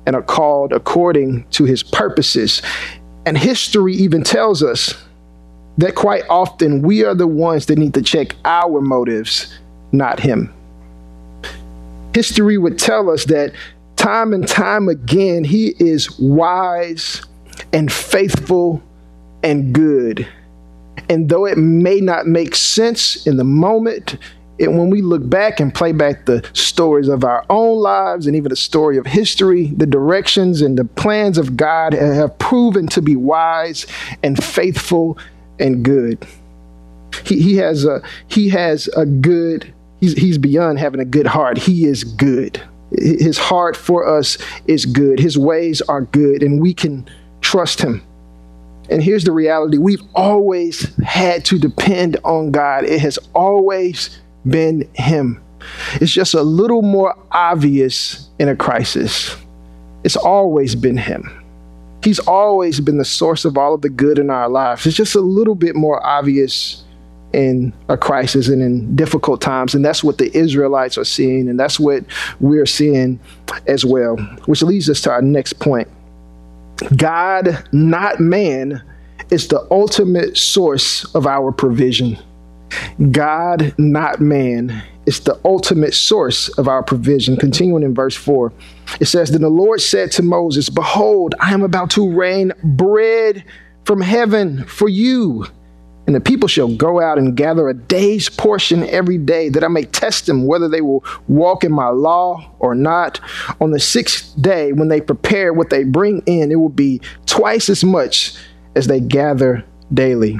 and 0.07 0.15
are 0.15 0.23
called 0.23 0.73
according 0.73 1.47
to 1.51 1.65
his 1.65 1.83
purposes. 1.83 2.63
And 3.27 3.37
history 3.37 3.93
even 3.93 4.23
tells 4.23 4.63
us 4.63 4.95
that 5.77 5.93
quite 5.93 6.23
often 6.29 6.81
we 6.81 7.03
are 7.03 7.13
the 7.13 7.27
ones 7.27 7.67
that 7.67 7.77
need 7.77 7.93
to 7.93 8.01
check 8.01 8.35
our 8.43 8.81
motives, 8.81 9.53
not 9.91 10.19
him. 10.19 10.51
History 12.15 12.57
would 12.57 12.79
tell 12.79 13.09
us 13.11 13.25
that 13.25 13.53
time 13.97 14.33
and 14.33 14.47
time 14.47 14.89
again, 14.89 15.43
he 15.43 15.75
is 15.77 16.17
wise 16.19 17.21
and 17.71 17.91
faithful 17.91 18.81
and 19.43 19.73
good. 19.73 20.27
And 21.07 21.29
though 21.29 21.45
it 21.45 21.57
may 21.57 21.99
not 21.99 22.25
make 22.25 22.55
sense 22.55 23.27
in 23.27 23.37
the 23.37 23.43
moment, 23.43 24.17
and 24.59 24.77
when 24.77 24.89
we 24.89 25.01
look 25.01 25.27
back 25.29 25.59
and 25.59 25.73
play 25.73 25.91
back 25.91 26.25
the 26.25 26.47
stories 26.53 27.09
of 27.09 27.23
our 27.23 27.45
own 27.49 27.79
lives 27.79 28.25
and 28.25 28.35
even 28.35 28.49
the 28.49 28.55
story 28.55 28.97
of 28.97 29.05
history, 29.05 29.67
the 29.67 29.85
directions 29.85 30.61
and 30.61 30.77
the 30.77 30.85
plans 30.85 31.37
of 31.37 31.57
God 31.57 31.93
have 31.93 32.37
proven 32.39 32.87
to 32.87 33.01
be 33.01 33.15
wise 33.15 33.85
and 34.23 34.41
faithful 34.41 35.17
and 35.59 35.83
good. 35.83 36.25
He, 37.25 37.41
he 37.41 37.55
has 37.57 37.85
a 37.85 38.01
he 38.27 38.49
has 38.49 38.87
a 38.89 39.05
good 39.05 39.73
he's 39.99 40.13
he's 40.13 40.37
beyond 40.37 40.79
having 40.79 41.01
a 41.01 41.05
good 41.05 41.27
heart. 41.27 41.57
He 41.57 41.85
is 41.85 42.03
good. 42.03 42.61
His 42.91 43.37
heart 43.37 43.75
for 43.75 44.07
us 44.07 44.37
is 44.67 44.85
good. 44.85 45.19
His 45.19 45.37
ways 45.37 45.81
are 45.81 46.01
good, 46.01 46.43
and 46.43 46.61
we 46.61 46.73
can 46.73 47.09
trust 47.41 47.81
him. 47.81 48.01
And 48.89 49.01
here's 49.01 49.23
the 49.23 49.31
reality 49.31 49.77
we've 49.77 50.03
always 50.13 50.95
had 50.99 51.43
to 51.45 51.57
depend 51.57 52.17
on 52.23 52.51
God, 52.51 52.85
it 52.85 53.01
has 53.01 53.17
always 53.33 54.19
been 54.47 54.89
him. 54.93 55.41
It's 55.95 56.11
just 56.11 56.33
a 56.33 56.43
little 56.43 56.81
more 56.81 57.15
obvious 57.31 58.29
in 58.39 58.49
a 58.49 58.55
crisis. 58.55 59.35
It's 60.03 60.15
always 60.15 60.75
been 60.75 60.97
him. 60.97 61.43
He's 62.03 62.19
always 62.19 62.79
been 62.79 62.97
the 62.97 63.05
source 63.05 63.45
of 63.45 63.57
all 63.57 63.73
of 63.73 63.81
the 63.81 63.89
good 63.89 64.19
in 64.19 64.29
our 64.29 64.47
lives. 64.47 64.85
It's 64.85 64.95
just 64.95 65.15
a 65.15 65.21
little 65.21 65.55
bit 65.55 65.75
more 65.75 66.05
obvious 66.05 66.83
in 67.33 67.73
a 67.89 67.97
crisis 67.97 68.47
and 68.47 68.61
in 68.61 68.95
difficult 68.95 69.41
times. 69.41 69.73
And 69.73 69.83
that's 69.83 70.03
what 70.03 70.19
the 70.19 70.35
Israelites 70.37 70.97
are 70.97 71.03
seeing, 71.03 71.49
and 71.49 71.59
that's 71.59 71.79
what 71.79 72.03
we're 72.39 72.65
seeing 72.65 73.19
as 73.67 73.83
well. 73.83 74.17
Which 74.45 74.61
leads 74.61 74.89
us 74.89 75.01
to 75.01 75.11
our 75.11 75.21
next 75.21 75.53
point 75.53 75.87
God, 76.95 77.67
not 77.71 78.19
man, 78.19 78.83
is 79.29 79.47
the 79.47 79.65
ultimate 79.71 80.37
source 80.37 81.05
of 81.15 81.25
our 81.25 81.51
provision. 81.51 82.17
God, 83.11 83.73
not 83.77 84.19
man, 84.21 84.83
is 85.05 85.19
the 85.19 85.39
ultimate 85.45 85.93
source 85.93 86.49
of 86.57 86.67
our 86.67 86.83
provision. 86.83 87.37
Continuing 87.37 87.83
in 87.83 87.93
verse 87.93 88.15
4, 88.15 88.51
it 88.99 89.05
says, 89.05 89.31
Then 89.31 89.41
the 89.41 89.49
Lord 89.49 89.81
said 89.81 90.11
to 90.13 90.23
Moses, 90.23 90.69
Behold, 90.69 91.35
I 91.39 91.53
am 91.53 91.63
about 91.63 91.91
to 91.91 92.09
rain 92.09 92.53
bread 92.63 93.43
from 93.83 94.01
heaven 94.01 94.63
for 94.65 94.89
you. 94.89 95.45
And 96.07 96.15
the 96.15 96.21
people 96.21 96.47
shall 96.47 96.73
go 96.75 97.01
out 97.01 97.17
and 97.17 97.35
gather 97.35 97.67
a 97.67 97.73
day's 97.73 98.29
portion 98.29 98.83
every 98.83 99.17
day, 99.17 99.49
that 99.49 99.63
I 99.63 99.67
may 99.67 99.85
test 99.85 100.27
them 100.27 100.45
whether 100.45 100.69
they 100.69 100.81
will 100.81 101.03
walk 101.27 101.63
in 101.63 101.71
my 101.71 101.87
law 101.87 102.51
or 102.59 102.75
not. 102.75 103.19
On 103.59 103.71
the 103.71 103.79
sixth 103.79 104.39
day, 104.39 104.71
when 104.71 104.87
they 104.87 105.01
prepare 105.01 105.51
what 105.51 105.71
they 105.71 105.83
bring 105.83 106.21
in, 106.27 106.51
it 106.51 106.55
will 106.55 106.69
be 106.69 107.01
twice 107.25 107.69
as 107.69 107.83
much 107.83 108.35
as 108.75 108.85
they 108.85 108.99
gather 108.99 109.65
daily 109.93 110.39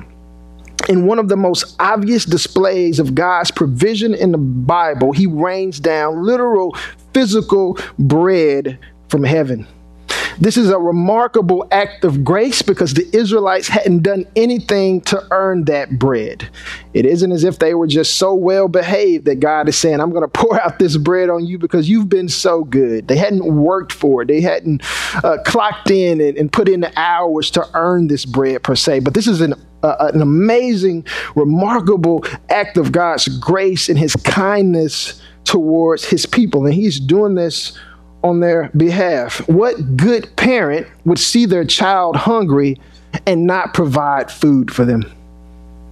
in 0.90 1.06
one 1.06 1.20
of 1.20 1.30
the 1.30 1.38
most 1.38 1.76
obvious 1.80 2.26
displays 2.26 3.00
of 3.00 3.16
God's 3.16 3.52
provision 3.52 4.14
in 4.14 4.32
the 4.32 4.38
Bible, 4.38 5.12
he 5.12 5.28
rains 5.28 5.80
down 5.80 6.24
literal 6.24 6.76
physical 7.14 7.78
bread 7.98 8.80
from 9.10 9.24
heaven. 9.24 9.68
This 10.40 10.58
is 10.58 10.70
a 10.70 10.78
remarkable 10.78 11.68
act 11.72 12.04
of 12.04 12.24
grace 12.24 12.62
because 12.62 12.94
the 12.94 13.08
Israelites 13.16 13.68
hadn't 13.68 14.04
done 14.04 14.26
anything 14.36 15.02
to 15.02 15.26
earn 15.32 15.66
that 15.66 15.98
bread. 15.98 16.48
It 16.94 17.06
isn't 17.06 17.32
as 17.32 17.44
if 17.44 17.60
they 17.60 17.74
were 17.74 17.88
just 17.88 18.18
so 18.18 18.34
well 18.34 18.68
behaved 18.68 19.26
that 19.26 19.40
God 19.40 19.70
is 19.70 19.78
saying, 19.78 20.00
I'm 20.00 20.12
going 20.12 20.22
to 20.24 20.28
pour 20.28 20.60
out 20.62 20.80
this 20.80 20.98
bread 20.98 21.30
on 21.30 21.46
you 21.46 21.58
because 21.58 21.90
you've 21.90 22.10
been 22.10 22.30
so 22.30 22.64
good. 22.64 23.08
They 23.08 23.18
hadn't 23.18 23.46
worked 23.46 23.94
for 23.94 24.22
it, 24.22 24.28
they 24.28 24.42
hadn't 24.42 24.84
uh, 25.24 25.38
clocked 25.46 25.92
in 25.92 26.20
and, 26.22 26.38
and, 26.38 26.52
put 26.52 26.70
in 26.70 26.82
the 26.82 26.94
hours 26.98 27.52
to 27.52 27.68
earn 27.74 28.08
this 28.08 28.26
bread 28.26 28.64
per 28.64 28.76
se. 28.76 29.00
But 29.00 29.14
this 29.14 29.28
is 29.28 29.42
an 29.42 29.54
uh, 29.84 30.10
an 30.14 30.22
amazing, 30.22 31.06
remarkable 31.36 32.26
act 32.50 32.78
of 32.78 32.92
God's 32.92 33.28
grace 33.28 33.88
and 33.88 34.00
his 34.00 34.16
kindness 34.16 35.22
towards 35.44 36.06
his 36.06 36.26
people. 36.26 36.66
And 36.66 36.74
he's 36.74 37.00
doing 37.00 37.36
this 37.36 37.78
on 38.26 38.40
their 38.40 38.72
behalf. 38.76 39.48
What 39.48 39.96
good 39.96 40.36
parent 40.36 40.88
would 41.06 41.20
see 41.20 41.46
their 41.46 41.64
child 41.64 42.16
hungry 42.16 42.82
and 43.28 43.46
not 43.46 43.76
provide 43.76 44.32
food 44.32 44.72
for 44.72 44.84
them? 44.84 45.12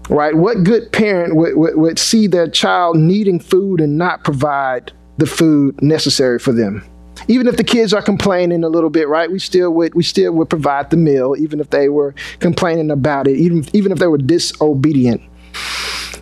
Right? 0.09 0.35
What 0.35 0.63
good 0.63 0.91
parent 0.91 1.35
would, 1.35 1.55
would, 1.55 1.77
would 1.77 1.99
see 1.99 2.25
their 2.25 2.49
child 2.49 2.97
needing 2.97 3.39
food 3.39 3.79
and 3.79 3.99
not 3.99 4.23
provide 4.23 4.91
the 5.17 5.27
food 5.27 5.79
necessary 5.81 6.39
for 6.39 6.51
them? 6.51 6.83
Even 7.27 7.47
if 7.47 7.55
the 7.55 7.63
kids 7.63 7.93
are 7.93 8.01
complaining 8.01 8.63
a 8.63 8.69
little 8.69 8.89
bit, 8.89 9.07
right? 9.07 9.31
We 9.31 9.37
still 9.37 9.71
would 9.71 9.93
we 9.93 10.03
still 10.03 10.33
would 10.33 10.49
provide 10.49 10.89
the 10.89 10.97
meal, 10.97 11.35
even 11.37 11.59
if 11.59 11.69
they 11.69 11.87
were 11.87 12.15
complaining 12.39 12.89
about 12.89 13.27
it, 13.27 13.37
even 13.37 13.65
even 13.71 13.91
if 13.91 13.99
they 13.99 14.07
were 14.07 14.17
disobedient. 14.17 15.21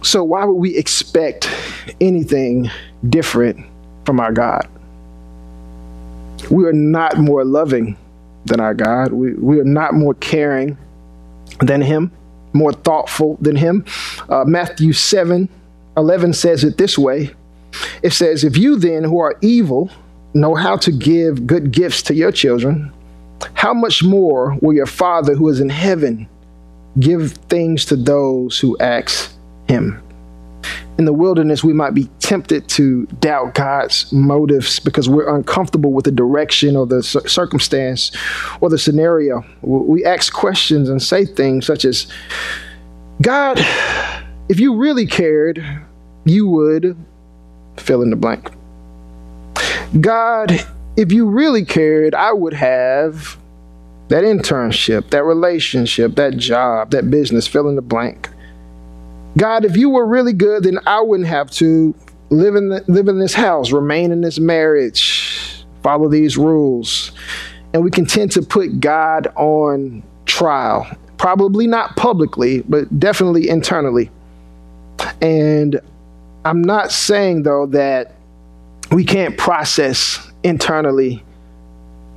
So, 0.03 0.23
why 0.23 0.43
would 0.43 0.55
we 0.55 0.75
expect 0.75 1.49
anything 2.01 2.69
different 3.09 3.65
from 4.05 4.19
our 4.19 4.33
God? 4.33 4.67
We 6.49 6.65
are 6.65 6.73
not 6.73 7.17
more 7.17 7.43
loving 7.45 7.97
than 8.45 8.59
our 8.59 8.73
God. 8.73 9.13
We, 9.13 9.33
we 9.33 9.59
are 9.59 9.65
not 9.65 9.93
more 9.93 10.13
caring 10.15 10.77
than 11.59 11.81
Him, 11.81 12.11
more 12.53 12.73
thoughtful 12.73 13.37
than 13.41 13.55
Him. 13.55 13.85
Uh, 14.29 14.43
Matthew 14.45 14.93
7 14.93 15.49
11 15.97 16.31
says 16.33 16.63
it 16.63 16.77
this 16.77 16.97
way 16.97 17.31
it 18.03 18.13
says, 18.13 18.43
If 18.43 18.57
you 18.57 18.77
then, 18.77 19.03
who 19.03 19.19
are 19.19 19.37
evil, 19.41 19.89
know 20.33 20.55
how 20.55 20.77
to 20.77 20.91
give 20.91 21.47
good 21.47 21.71
gifts 21.71 22.01
to 22.03 22.13
your 22.13 22.31
children, 22.31 22.91
how 23.53 23.73
much 23.73 24.03
more 24.03 24.57
will 24.61 24.73
your 24.73 24.85
Father 24.85 25.35
who 25.35 25.49
is 25.49 25.59
in 25.59 25.69
heaven 25.69 26.27
give 26.99 27.33
things 27.49 27.85
to 27.85 27.95
those 27.95 28.59
who 28.59 28.77
ask 28.79 29.33
him? 29.67 30.01
In 30.97 31.05
the 31.05 31.13
wilderness, 31.13 31.63
we 31.63 31.73
might 31.73 31.93
be 31.93 32.09
tempted 32.19 32.67
to 32.69 33.05
doubt 33.19 33.55
God's 33.55 34.11
motives 34.11 34.79
because 34.79 35.09
we're 35.09 35.33
uncomfortable 35.33 35.93
with 35.93 36.05
the 36.05 36.11
direction 36.11 36.75
or 36.75 36.85
the 36.85 37.01
circumstance 37.01 38.11
or 38.59 38.69
the 38.69 38.77
scenario. 38.77 39.43
We 39.61 40.05
ask 40.05 40.31
questions 40.31 40.89
and 40.89 41.01
say 41.01 41.25
things 41.25 41.65
such 41.65 41.85
as, 41.85 42.07
God, 43.21 43.59
if 44.49 44.59
you 44.59 44.75
really 44.75 45.07
cared, 45.07 45.63
you 46.25 46.47
would 46.47 46.95
fill 47.77 48.01
in 48.01 48.09
the 48.09 48.15
blank. 48.15 48.51
God, 49.99 50.51
if 50.97 51.11
you 51.11 51.25
really 51.25 51.65
cared, 51.65 52.13
I 52.13 52.31
would 52.31 52.53
have 52.53 53.37
that 54.09 54.23
internship, 54.23 55.09
that 55.11 55.23
relationship, 55.23 56.15
that 56.15 56.37
job, 56.37 56.91
that 56.91 57.09
business, 57.09 57.47
fill 57.47 57.69
in 57.69 57.75
the 57.75 57.81
blank. 57.81 58.29
God, 59.37 59.65
if 59.65 59.77
you 59.77 59.89
were 59.89 60.05
really 60.05 60.33
good, 60.33 60.63
then 60.63 60.79
I 60.85 61.01
wouldn't 61.01 61.29
have 61.29 61.49
to 61.51 61.95
live 62.29 62.55
in, 62.55 62.69
the, 62.69 62.83
live 62.87 63.07
in 63.07 63.19
this 63.19 63.33
house, 63.33 63.71
remain 63.71 64.11
in 64.11 64.21
this 64.21 64.39
marriage, 64.39 65.65
follow 65.83 66.09
these 66.09 66.37
rules. 66.37 67.11
And 67.73 67.83
we 67.83 67.91
can 67.91 68.05
tend 68.05 68.31
to 68.33 68.41
put 68.41 68.79
God 68.79 69.27
on 69.35 70.03
trial, 70.25 70.85
probably 71.17 71.67
not 71.67 71.95
publicly, 71.95 72.61
but 72.61 72.99
definitely 72.99 73.47
internally. 73.47 74.09
And 75.21 75.79
I'm 76.43 76.61
not 76.61 76.91
saying, 76.91 77.43
though, 77.43 77.67
that 77.67 78.15
we 78.91 79.05
can't 79.05 79.37
process 79.37 80.19
internally 80.43 81.23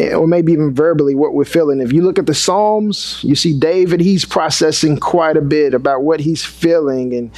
Eh, 0.00 0.12
or 0.12 0.26
maybe 0.26 0.52
even 0.52 0.74
verbally 0.74 1.14
what 1.14 1.34
we're 1.34 1.44
feeling. 1.44 1.80
If 1.80 1.92
you 1.92 2.02
look 2.02 2.18
at 2.18 2.26
the 2.26 2.34
Psalms, 2.34 3.20
you 3.22 3.36
see 3.36 3.56
David, 3.56 4.00
he's 4.00 4.24
processing 4.24 4.96
quite 4.96 5.36
a 5.36 5.40
bit 5.40 5.72
about 5.72 6.02
what 6.02 6.18
he's 6.18 6.44
feeling 6.44 7.14
and 7.14 7.30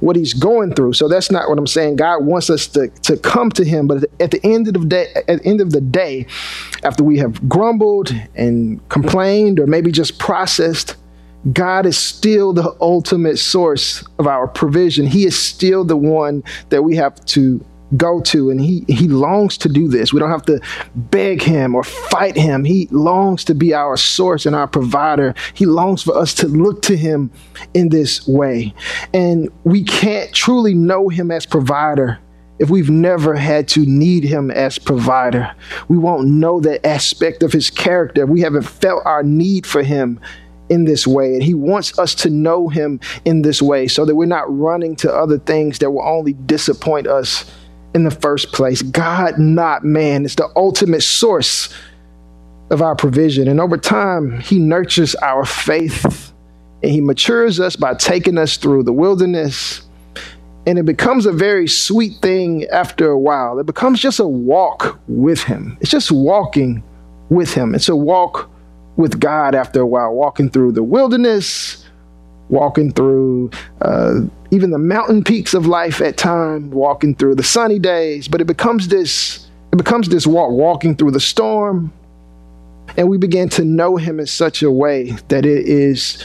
what 0.00 0.14
he's 0.14 0.34
going 0.34 0.74
through. 0.74 0.92
So 0.92 1.08
that's 1.08 1.30
not 1.30 1.48
what 1.48 1.56
I'm 1.56 1.66
saying. 1.66 1.96
God 1.96 2.26
wants 2.26 2.50
us 2.50 2.66
to, 2.68 2.88
to 2.88 3.16
come 3.16 3.48
to 3.52 3.64
him, 3.64 3.86
but 3.86 4.04
at 4.20 4.30
the 4.30 4.44
end 4.44 4.68
of 4.68 4.74
the 4.74 4.84
day, 4.86 5.06
at 5.26 5.42
the 5.42 5.46
end 5.46 5.62
of 5.62 5.70
the 5.70 5.80
day, 5.80 6.26
after 6.82 7.02
we 7.02 7.16
have 7.16 7.48
grumbled 7.48 8.14
and 8.34 8.86
complained 8.90 9.58
or 9.58 9.66
maybe 9.66 9.90
just 9.90 10.18
processed, 10.18 10.96
God 11.50 11.86
is 11.86 11.96
still 11.96 12.52
the 12.52 12.76
ultimate 12.80 13.38
source 13.38 14.04
of 14.18 14.26
our 14.26 14.46
provision. 14.46 15.06
He 15.06 15.24
is 15.24 15.36
still 15.36 15.82
the 15.82 15.96
one 15.96 16.44
that 16.68 16.82
we 16.82 16.94
have 16.96 17.24
to 17.26 17.64
go 17.96 18.20
to 18.20 18.50
and 18.50 18.60
he 18.60 18.84
he 18.88 19.08
longs 19.08 19.58
to 19.58 19.68
do 19.68 19.88
this. 19.88 20.12
We 20.12 20.20
don't 20.20 20.30
have 20.30 20.46
to 20.46 20.60
beg 20.94 21.42
him 21.42 21.74
or 21.74 21.84
fight 21.84 22.36
him. 22.36 22.64
He 22.64 22.88
longs 22.90 23.44
to 23.44 23.54
be 23.54 23.74
our 23.74 23.96
source 23.96 24.46
and 24.46 24.56
our 24.56 24.66
provider. 24.66 25.34
He 25.54 25.66
longs 25.66 26.02
for 26.02 26.16
us 26.16 26.34
to 26.34 26.48
look 26.48 26.82
to 26.82 26.96
him 26.96 27.30
in 27.74 27.88
this 27.88 28.26
way. 28.26 28.74
And 29.12 29.50
we 29.64 29.84
can't 29.84 30.32
truly 30.32 30.74
know 30.74 31.08
him 31.08 31.30
as 31.30 31.46
provider 31.46 32.18
if 32.58 32.70
we've 32.70 32.90
never 32.90 33.34
had 33.34 33.66
to 33.68 33.84
need 33.86 34.24
him 34.24 34.50
as 34.50 34.78
provider. 34.78 35.52
We 35.88 35.98
won't 35.98 36.28
know 36.28 36.60
that 36.60 36.86
aspect 36.86 37.42
of 37.42 37.52
his 37.52 37.70
character. 37.70 38.24
We 38.24 38.40
haven't 38.40 38.62
felt 38.62 39.04
our 39.04 39.22
need 39.22 39.66
for 39.66 39.82
him 39.82 40.20
in 40.68 40.84
this 40.84 41.06
way. 41.06 41.34
And 41.34 41.42
He 41.42 41.54
wants 41.54 41.98
us 41.98 42.14
to 42.16 42.30
know 42.30 42.68
Him 42.68 42.98
in 43.24 43.42
this 43.42 43.60
way 43.60 43.88
so 43.88 44.04
that 44.06 44.16
we're 44.16 44.26
not 44.26 44.46
running 44.48 44.96
to 44.96 45.12
other 45.12 45.38
things 45.38 45.78
that 45.80 45.90
will 45.90 46.06
only 46.06 46.32
disappoint 46.32 47.06
us 47.06 47.50
in 47.94 48.04
the 48.04 48.10
first 48.10 48.52
place. 48.52 48.82
God, 48.82 49.38
not 49.38 49.84
man, 49.84 50.24
is 50.24 50.34
the 50.34 50.50
ultimate 50.56 51.02
source 51.02 51.72
of 52.70 52.80
our 52.80 52.96
provision. 52.96 53.48
And 53.48 53.60
over 53.60 53.76
time, 53.76 54.40
He 54.40 54.58
nurtures 54.58 55.14
our 55.16 55.44
faith 55.44 56.32
and 56.82 56.90
He 56.90 57.00
matures 57.00 57.60
us 57.60 57.76
by 57.76 57.94
taking 57.94 58.38
us 58.38 58.56
through 58.56 58.84
the 58.84 58.92
wilderness. 58.92 59.82
And 60.66 60.78
it 60.78 60.84
becomes 60.84 61.26
a 61.26 61.32
very 61.32 61.68
sweet 61.68 62.20
thing 62.22 62.66
after 62.66 63.10
a 63.10 63.18
while. 63.18 63.58
It 63.58 63.66
becomes 63.66 64.00
just 64.00 64.20
a 64.20 64.26
walk 64.26 64.98
with 65.08 65.42
Him. 65.42 65.76
It's 65.80 65.90
just 65.90 66.10
walking 66.10 66.82
with 67.28 67.52
Him. 67.52 67.74
It's 67.74 67.88
a 67.88 67.96
walk 67.96 68.48
with 68.96 69.18
God 69.20 69.54
after 69.54 69.80
a 69.80 69.86
while, 69.86 70.12
walking 70.14 70.50
through 70.50 70.72
the 70.72 70.82
wilderness, 70.82 71.81
walking 72.52 72.92
through 72.92 73.50
uh, 73.80 74.20
even 74.50 74.70
the 74.70 74.78
mountain 74.78 75.24
peaks 75.24 75.54
of 75.54 75.66
life 75.66 76.00
at 76.00 76.16
time, 76.18 76.70
walking 76.70 77.14
through 77.14 77.34
the 77.34 77.42
sunny 77.42 77.78
days. 77.78 78.28
But 78.28 78.40
it 78.40 78.46
becomes 78.46 78.88
this, 78.88 79.48
it 79.72 79.76
becomes 79.76 80.10
this 80.10 80.26
walk, 80.26 80.52
walking 80.52 80.94
through 80.94 81.12
the 81.12 81.20
storm, 81.20 81.92
and 82.96 83.08
we 83.08 83.16
begin 83.16 83.48
to 83.50 83.64
know 83.64 83.96
Him 83.96 84.20
in 84.20 84.26
such 84.26 84.62
a 84.62 84.70
way 84.70 85.12
that 85.28 85.44
it 85.44 85.66
is. 85.66 86.22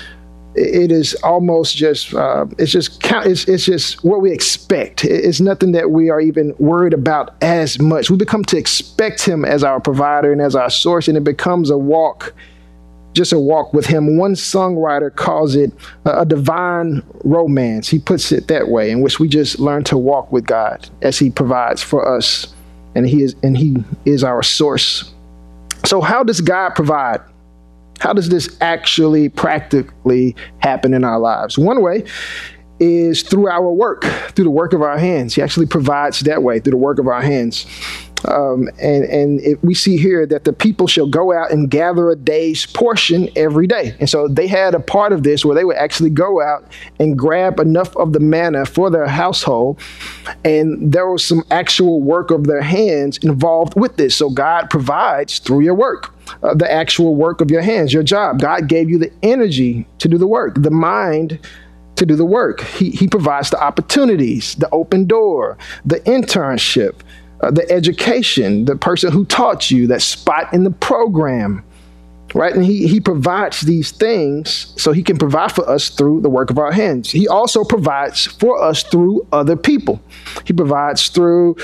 It 0.59 0.91
is 0.91 1.13
almost 1.23 1.77
just, 1.77 2.15
uh, 2.15 2.47
it's 2.57 2.71
just, 2.71 2.99
it's, 3.03 3.47
it's 3.47 3.63
just 3.63 4.03
what 4.03 4.21
we 4.21 4.31
expect. 4.31 5.05
It's 5.05 5.39
nothing 5.39 5.71
that 5.73 5.91
we 5.91 6.09
are 6.09 6.19
even 6.19 6.55
worried 6.57 6.95
about 6.95 7.35
as 7.43 7.79
much. 7.79 8.09
We 8.09 8.17
become 8.17 8.43
to 8.45 8.57
expect 8.57 9.23
Him 9.23 9.45
as 9.45 9.63
our 9.63 9.79
provider 9.79 10.31
and 10.31 10.41
as 10.41 10.55
our 10.55 10.71
source, 10.71 11.07
and 11.07 11.15
it 11.15 11.23
becomes 11.23 11.69
a 11.69 11.77
walk 11.77 12.33
just 13.13 13.33
a 13.33 13.39
walk 13.39 13.73
with 13.73 13.85
him. 13.85 14.17
One 14.17 14.33
songwriter 14.33 15.13
calls 15.13 15.55
it 15.55 15.71
a, 16.05 16.25
divine 16.25 17.01
romance. 17.23 17.87
He 17.87 17.99
puts 17.99 18.31
it 18.31 18.47
that 18.47 18.69
way, 18.69 18.91
in 18.91 19.01
which 19.01 19.19
we 19.19 19.27
just 19.27 19.59
learn 19.59 19.83
to 19.85 19.97
walk 19.97 20.31
with 20.31 20.45
God 20.45 20.87
as 21.01 21.17
He 21.17 21.29
provides 21.29 21.81
for 21.81 22.07
us, 22.07 22.53
and 22.95 23.07
He 23.07 23.23
is 23.23 23.35
and 23.43 23.57
He 23.57 23.83
is 24.05 24.23
our 24.23 24.43
source. 24.43 25.13
So, 25.85 26.01
how 26.01 26.23
does 26.23 26.41
God 26.41 26.71
provide? 26.75 27.21
How 27.99 28.13
does 28.13 28.29
this 28.29 28.55
actually 28.61 29.29
practically 29.29 30.35
happen 30.59 30.93
in 30.93 31.03
our 31.03 31.17
lives? 31.17 31.57
One 31.57 31.81
way 31.81 32.03
is 32.79 33.23
through 33.23 33.49
our 33.49 33.71
work, 33.71 34.03
through 34.03 34.45
the 34.45 34.51
work 34.51 34.73
of 34.73 34.81
our 34.81 34.97
hands. 34.97 35.35
He 35.35 35.41
actually 35.41 35.65
provides 35.65 36.19
that 36.21 36.43
way, 36.43 36.59
through 36.59 36.71
the 36.71 36.77
work 36.77 36.99
of 36.99 37.07
our 37.07 37.21
hands. 37.21 37.65
Um, 38.25 38.67
and 38.79 39.03
and 39.05 39.39
it, 39.41 39.63
we 39.63 39.73
see 39.73 39.97
here 39.97 40.25
that 40.25 40.43
the 40.43 40.53
people 40.53 40.87
shall 40.87 41.07
go 41.07 41.31
out 41.31 41.51
and 41.51 41.69
gather 41.69 42.09
a 42.09 42.15
day's 42.15 42.65
portion 42.65 43.29
every 43.35 43.67
day. 43.67 43.95
And 43.99 44.09
so 44.09 44.27
they 44.27 44.47
had 44.47 44.73
a 44.73 44.79
part 44.79 45.13
of 45.13 45.23
this 45.23 45.45
where 45.45 45.55
they 45.55 45.63
would 45.63 45.77
actually 45.77 46.09
go 46.09 46.41
out 46.41 46.65
and 46.99 47.17
grab 47.17 47.59
enough 47.59 47.95
of 47.95 48.13
the 48.13 48.19
manna 48.19 48.65
for 48.65 48.89
their 48.89 49.07
household. 49.07 49.79
And 50.43 50.91
there 50.91 51.07
was 51.07 51.23
some 51.23 51.43
actual 51.51 52.01
work 52.01 52.31
of 52.31 52.45
their 52.45 52.61
hands 52.61 53.19
involved 53.19 53.79
with 53.79 53.97
this. 53.97 54.15
So 54.15 54.29
God 54.29 54.69
provides 54.69 55.39
through 55.39 55.61
your 55.61 55.75
work. 55.75 56.13
Uh, 56.43 56.53
the 56.53 56.69
actual 56.69 57.15
work 57.15 57.39
of 57.39 57.49
your 57.49 57.61
hands, 57.61 57.93
your 57.93 58.03
job. 58.03 58.41
God 58.41 58.67
gave 58.67 58.89
you 58.89 58.97
the 58.97 59.11
energy 59.23 59.87
to 59.99 60.09
do 60.09 60.17
the 60.17 60.27
work, 60.27 60.55
the 60.61 60.71
mind 60.71 61.39
to 61.97 62.05
do 62.05 62.15
the 62.15 62.25
work. 62.25 62.61
He, 62.61 62.91
he 62.91 63.07
provides 63.07 63.49
the 63.49 63.61
opportunities, 63.61 64.55
the 64.55 64.69
open 64.71 65.05
door, 65.05 65.57
the 65.85 65.99
internship, 66.01 67.01
uh, 67.41 67.51
the 67.51 67.69
education, 67.71 68.65
the 68.65 68.75
person 68.75 69.11
who 69.11 69.25
taught 69.25 69.69
you, 69.69 69.87
that 69.87 70.01
spot 70.01 70.53
in 70.53 70.63
the 70.63 70.71
program, 70.71 71.63
right? 72.33 72.53
And 72.53 72.65
he, 72.65 72.87
he 72.87 72.99
provides 72.99 73.61
these 73.61 73.91
things 73.91 74.73
so 74.77 74.91
he 74.91 75.03
can 75.03 75.17
provide 75.17 75.51
for 75.51 75.67
us 75.69 75.89
through 75.89 76.21
the 76.21 76.29
work 76.29 76.49
of 76.49 76.57
our 76.57 76.71
hands. 76.71 77.11
He 77.11 77.27
also 77.27 77.63
provides 77.63 78.25
for 78.25 78.61
us 78.61 78.83
through 78.83 79.27
other 79.31 79.55
people. 79.55 80.01
He 80.45 80.53
provides 80.53 81.09
through 81.09 81.57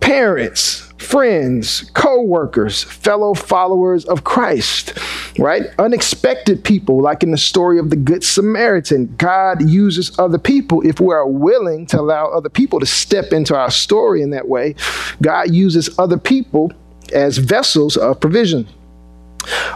parents, 0.00 0.89
friends, 1.00 1.90
co 1.94 2.20
workers, 2.20 2.84
fellow 2.84 3.34
followers 3.34 4.04
of 4.04 4.24
Christ, 4.24 4.98
right? 5.38 5.62
Unexpected 5.78 6.62
people, 6.62 7.00
like 7.00 7.22
in 7.22 7.30
the 7.30 7.38
story 7.38 7.78
of 7.78 7.90
the 7.90 7.96
Good 7.96 8.22
Samaritan. 8.22 9.14
God 9.16 9.68
uses 9.68 10.16
other 10.18 10.38
people 10.38 10.86
if 10.86 11.00
we 11.00 11.14
are 11.14 11.26
willing 11.26 11.86
to 11.86 12.00
allow 12.00 12.26
other 12.26 12.50
people 12.50 12.80
to 12.80 12.86
step 12.86 13.32
into 13.32 13.56
our 13.56 13.70
story 13.70 14.20
in 14.22 14.30
that 14.30 14.48
way. 14.48 14.74
God 15.22 15.50
uses 15.50 15.98
other 15.98 16.18
people 16.18 16.70
as 17.12 17.38
vessels 17.38 17.96
of 17.96 18.20
provision. 18.20 18.68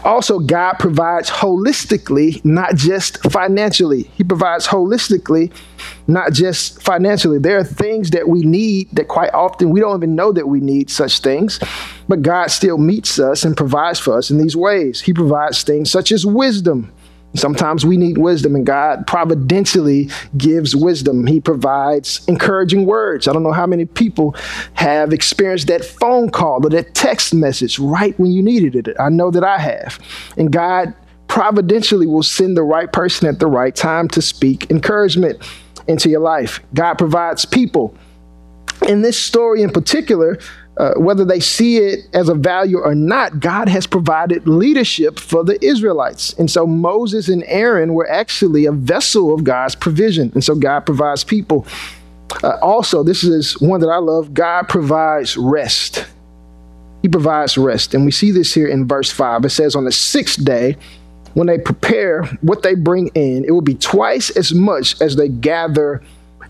Also, 0.03 0.39
God 0.39 0.73
provides 0.73 1.29
holistically, 1.29 2.43
not 2.45 2.75
just 2.75 3.17
financially. 3.31 4.03
He 4.15 4.23
provides 4.23 4.67
holistically, 4.67 5.51
not 6.07 6.33
just 6.33 6.81
financially. 6.81 7.39
There 7.39 7.57
are 7.57 7.63
things 7.63 8.11
that 8.11 8.27
we 8.27 8.41
need 8.41 8.89
that 8.91 9.07
quite 9.07 9.33
often 9.33 9.71
we 9.71 9.79
don't 9.79 9.97
even 9.97 10.15
know 10.15 10.31
that 10.31 10.47
we 10.47 10.59
need 10.59 10.89
such 10.89 11.19
things, 11.19 11.59
but 12.07 12.21
God 12.21 12.47
still 12.47 12.77
meets 12.77 13.19
us 13.19 13.43
and 13.43 13.57
provides 13.57 13.99
for 13.99 14.17
us 14.17 14.29
in 14.29 14.37
these 14.37 14.55
ways. 14.55 15.01
He 15.01 15.13
provides 15.13 15.63
things 15.63 15.89
such 15.89 16.11
as 16.11 16.25
wisdom. 16.25 16.91
Sometimes 17.35 17.85
we 17.85 17.97
need 17.97 18.17
wisdom, 18.17 18.55
and 18.55 18.65
God 18.65 19.07
providentially 19.07 20.09
gives 20.37 20.75
wisdom. 20.75 21.25
He 21.27 21.39
provides 21.39 22.25
encouraging 22.27 22.85
words. 22.85 23.27
I 23.27 23.33
don't 23.33 23.43
know 23.43 23.51
how 23.51 23.67
many 23.67 23.85
people 23.85 24.35
have 24.73 25.13
experienced 25.13 25.67
that 25.67 25.83
phone 25.83 26.29
call 26.29 26.65
or 26.65 26.69
that 26.69 26.93
text 26.93 27.33
message 27.33 27.79
right 27.79 28.17
when 28.19 28.31
you 28.31 28.41
needed 28.41 28.87
it. 28.87 28.95
I 28.99 29.09
know 29.09 29.31
that 29.31 29.43
I 29.43 29.57
have. 29.57 29.99
And 30.37 30.51
God 30.51 30.93
providentially 31.27 32.07
will 32.07 32.23
send 32.23 32.55
the 32.55 32.63
right 32.63 32.91
person 32.91 33.27
at 33.27 33.39
the 33.39 33.47
right 33.47 33.75
time 33.75 34.07
to 34.09 34.21
speak 34.21 34.69
encouragement 34.71 35.41
into 35.87 36.09
your 36.09 36.21
life. 36.21 36.61
God 36.73 36.95
provides 36.95 37.45
people. 37.45 37.95
In 38.87 39.01
this 39.01 39.19
story 39.19 39.61
in 39.61 39.71
particular, 39.71 40.37
uh, 40.77 40.93
whether 40.97 41.23
they 41.23 41.39
see 41.39 41.77
it 41.77 42.07
as 42.13 42.27
a 42.27 42.33
value 42.33 42.79
or 42.79 42.93
not, 42.93 43.39
God 43.39 43.69
has 43.69 43.87
provided 43.87 44.47
leadership 44.47 45.19
for 45.19 45.43
the 45.43 45.63
Israelites. 45.63 46.33
And 46.33 46.51
so 46.51 46.67
Moses 46.67 47.29
and 47.29 47.43
Aaron 47.47 47.93
were 47.93 48.09
actually 48.09 48.65
a 48.65 48.73
vessel 48.73 49.33
of 49.33 49.43
God's 49.43 49.75
provision. 49.75 50.31
And 50.33 50.43
so 50.43 50.55
God 50.55 50.81
provides 50.81 51.23
people. 51.23 51.65
Uh, 52.43 52.57
also, 52.61 53.03
this 53.03 53.23
is 53.23 53.59
one 53.61 53.79
that 53.79 53.89
I 53.89 53.97
love 53.97 54.33
God 54.33 54.67
provides 54.67 55.37
rest. 55.37 56.05
He 57.01 57.07
provides 57.07 57.57
rest. 57.57 57.93
And 57.93 58.03
we 58.03 58.11
see 58.11 58.31
this 58.31 58.53
here 58.53 58.67
in 58.67 58.87
verse 58.87 59.11
5. 59.11 59.45
It 59.45 59.51
says, 59.51 59.75
On 59.75 59.85
the 59.85 59.91
sixth 59.91 60.43
day, 60.43 60.75
when 61.35 61.47
they 61.47 61.57
prepare 61.57 62.23
what 62.41 62.63
they 62.63 62.75
bring 62.75 63.07
in, 63.09 63.45
it 63.45 63.51
will 63.51 63.61
be 63.61 63.75
twice 63.75 64.29
as 64.31 64.53
much 64.53 64.99
as 65.01 65.15
they 65.15 65.29
gather 65.29 66.01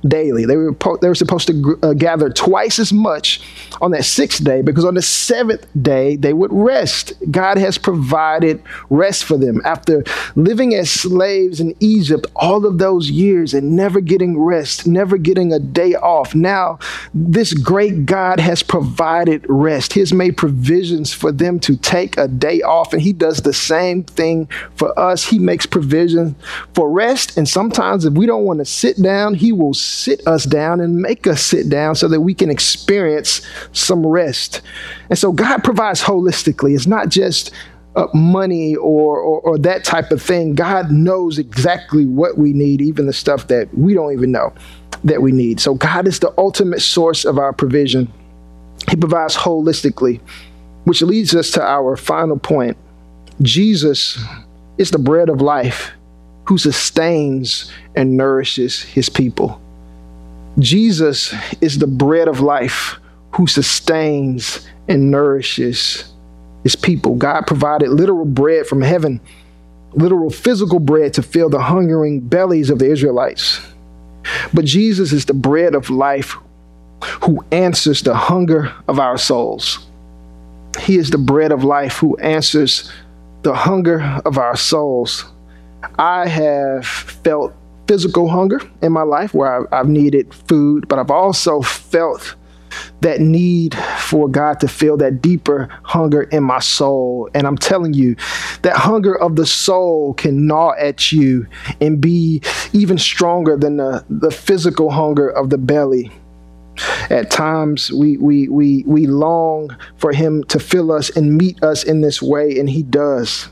daily. 0.08 0.46
They 0.46 0.56
were, 0.56 0.76
they 1.02 1.08
were 1.08 1.16
supposed 1.16 1.48
to 1.48 1.80
uh, 1.82 1.94
gather 1.94 2.30
twice 2.30 2.80
as 2.80 2.94
much 2.94 3.42
on 3.82 3.92
that 3.92 4.06
sixth 4.06 4.44
day 4.44 4.62
because 4.62 4.86
on 4.86 4.96
the 4.96 5.02
seventh 5.02 5.66
day 5.82 6.16
they 6.16 6.34
would 6.34 6.52
rest. 6.54 7.14
God 7.32 7.58
has 7.58 7.78
provided 7.78 8.62
rest 8.90 9.26
for 9.26 9.38
them 9.38 9.62
after 9.66 10.04
living 10.36 10.74
as 10.76 10.90
slaves 10.90 11.60
in 11.60 11.76
Egypt 11.80 12.28
all 12.36 12.66
of 12.66 12.78
those 12.78 13.10
years 13.10 13.54
and 13.54 13.76
never 13.76 14.00
getting 14.00 14.40
rest, 14.40 14.88
never 14.88 15.18
getting 15.18 15.52
a 15.52 15.60
day 15.60 15.96
off. 15.96 16.36
Now, 16.36 16.80
this 17.14 17.54
great 17.54 18.06
God 18.06 18.40
has 18.40 18.64
provided 18.64 19.46
rest. 19.48 19.94
He 19.94 20.00
has 20.00 20.14
made 20.14 20.38
provisions 20.38 21.14
for 21.14 21.32
them 21.32 21.60
to 21.62 21.78
take 21.78 22.18
a 22.18 22.28
day 22.28 22.62
off, 22.62 22.94
and 22.94 23.02
He 23.02 23.14
does 23.14 23.42
the 23.42 23.54
same 23.54 24.04
thing 24.04 24.48
for 24.76 24.98
us. 25.00 25.26
He 25.26 25.40
makes 25.40 25.66
provision 25.66 26.36
for 26.74 26.90
rest, 26.90 27.38
and 27.38 27.48
sometimes 27.48 28.06
if 28.06 28.14
we 28.14 28.26
don't 28.26 28.46
want 28.46 28.60
to 28.60 28.66
sit 28.66 29.02
down, 29.02 29.34
He 29.34 29.52
will 29.52 29.74
sit 29.74 29.95
us 30.28 30.46
down 30.46 30.82
and 30.82 30.98
make 30.98 31.28
us 31.28 31.42
sit 31.42 31.70
down 31.70 31.96
so 31.96 32.08
that 32.08 32.22
we 32.22 32.34
can 32.34 32.50
experience 32.50 33.42
some 33.72 34.06
rest. 34.06 34.62
And 35.10 35.18
so 35.18 35.32
God 35.32 35.64
provides 35.64 36.02
holistically. 36.02 36.76
It's 36.76 36.88
not 36.88 37.10
just 37.10 37.52
uh, 37.96 38.08
money 38.14 38.76
or, 38.76 39.20
or, 39.20 39.42
or 39.42 39.58
that 39.60 39.84
type 39.84 40.12
of 40.12 40.22
thing. 40.22 40.56
God 40.56 40.92
knows 40.92 41.40
exactly 41.40 42.06
what 42.06 42.38
we 42.38 42.54
need, 42.54 42.82
even 42.82 43.06
the 43.06 43.14
stuff 43.14 43.48
that 43.48 43.74
we 43.78 43.94
don't 43.94 44.14
even 44.14 44.32
know 44.32 44.54
that 45.04 45.22
we 45.22 45.32
need. 45.32 45.60
So 45.60 45.76
God 45.76 46.08
is 46.08 46.20
the 46.20 46.34
ultimate 46.38 46.82
source 46.82 47.26
of 47.26 47.38
our 47.38 47.54
provision. 47.54 48.12
He 48.90 48.96
provides 48.96 49.36
holistically, 49.36 50.20
which 50.84 51.02
leads 51.02 51.36
us 51.36 51.52
to 51.52 51.62
our 51.62 51.96
final 51.96 52.38
point. 52.38 52.78
Jesus 53.42 54.20
is 54.78 54.92
the 54.92 55.00
bread 55.00 55.30
of 55.30 55.42
life 55.42 55.92
who 56.46 56.58
sustains 56.58 57.72
and 57.96 58.18
nourishes 58.18 58.82
his 58.82 59.10
people. 59.10 59.62
Jesus 60.60 61.34
is 61.60 61.78
the 61.80 61.88
bread 61.88 62.28
of 62.28 62.40
life 62.40 62.98
who 63.32 63.48
sustains 63.48 64.66
and 64.88 65.12
nourishes 65.12 66.14
his 66.64 66.76
people. 66.76 67.16
God 67.16 67.46
provided 67.46 67.90
literal 67.90 68.26
bread 68.26 68.66
from 68.66 68.82
heaven, 68.82 69.20
literal 69.94 70.30
physical 70.30 70.80
bread 70.80 71.14
to 71.16 71.22
fill 71.22 71.50
the 71.50 71.62
hungering 71.62 72.22
bellies 72.22 72.70
of 72.70 72.80
the 72.80 72.90
Israelites. 72.90 73.60
But 74.54 74.66
Jesus 74.66 75.12
is 75.12 75.26
the 75.26 75.34
bread 75.34 75.76
of 75.76 75.90
life 75.90 76.38
who 77.24 77.44
answers 77.52 78.02
the 78.02 78.16
hunger 78.16 78.74
of 78.88 79.00
our 79.00 79.18
souls. 79.18 79.86
He 80.80 80.98
is 80.98 81.10
the 81.10 81.18
bread 81.18 81.52
of 81.52 81.64
life 81.64 81.98
who 81.98 82.18
answers 82.18 82.92
the 83.44 83.54
hunger 83.54 84.02
of 84.26 84.38
our 84.38 84.56
souls. 84.56 85.26
I 86.00 86.28
have 86.28 86.88
felt 86.88 87.54
physical 87.88 88.28
hunger 88.28 88.60
in 88.82 88.92
my 88.92 89.04
life 89.04 89.34
where 89.34 89.62
I've, 89.62 89.74
I've 89.74 89.90
needed 89.90 90.34
food, 90.34 90.88
but 90.88 91.00
I've 91.00 91.12
also 91.12 91.62
felt 91.62 92.36
that 93.02 93.22
need 93.22 93.76
for 94.00 94.28
God 94.28 94.60
to 94.60 94.68
fill 94.68 94.98
that 94.98 95.22
deeper 95.22 95.70
hunger 95.84 96.24
in 96.24 96.44
my 96.44 96.60
soul. 96.60 97.30
And 97.34 97.48
I'm 97.48 97.58
telling 97.58 97.94
you, 97.94 98.16
that 98.64 98.76
hunger 98.76 99.18
of 99.18 99.36
the 99.36 99.46
soul 99.46 100.14
can 100.16 100.48
gnaw 100.48 100.74
at 100.78 101.12
you 101.12 101.48
and 101.80 102.02
be 102.02 102.42
even 102.74 102.98
stronger 102.98 103.56
than 103.56 103.78
the, 103.78 104.04
the 104.10 104.32
physical 104.32 104.90
hunger 104.90 105.30
of 105.30 105.50
the 105.50 105.58
belly. 105.58 106.12
At 107.10 107.32
times, 107.32 107.92
we, 107.92 108.18
we, 108.18 108.50
we, 108.50 108.84
we 108.86 109.08
long 109.08 109.76
for 109.96 110.12
Him 110.12 110.44
to 110.46 110.60
fill 110.60 110.92
us 110.92 111.10
and 111.16 111.38
meet 111.38 111.64
us 111.64 111.84
in 111.84 112.02
this 112.02 112.22
way, 112.22 112.60
and 112.60 112.70
He 112.70 112.84
does 112.84 113.48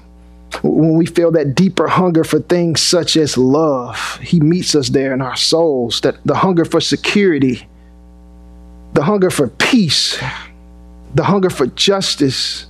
when 0.62 0.98
we 0.98 1.06
feel 1.06 1.32
that 1.32 1.56
deeper 1.56 1.88
hunger 1.88 2.24
for 2.24 2.40
things 2.40 2.82
such 2.82 3.16
as 3.18 3.38
love, 3.38 4.20
He 4.22 4.40
meets 4.40 4.76
us 4.76 4.90
there 4.90 5.14
in 5.14 5.22
our 5.22 5.36
souls. 5.36 6.02
That 6.02 6.18
the 6.26 6.36
hunger 6.36 6.66
for 6.66 6.82
security, 6.82 7.68
the 8.94 9.04
hunger 9.04 9.30
for 9.30 9.48
peace, 9.48 10.22
the 11.16 11.24
hunger 11.24 11.50
for 11.50 11.68
justice, 11.68 12.68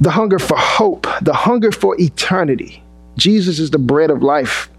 the 0.00 0.10
hunger 0.10 0.38
for 0.38 0.56
hope, 0.56 1.06
the 1.22 1.34
hunger 1.34 1.72
for 1.72 2.00
eternity. 2.00 2.82
Jesus 3.16 3.58
is 3.58 3.70
the 3.70 3.78
bread 3.78 4.10
of 4.10 4.22
life. 4.22 4.70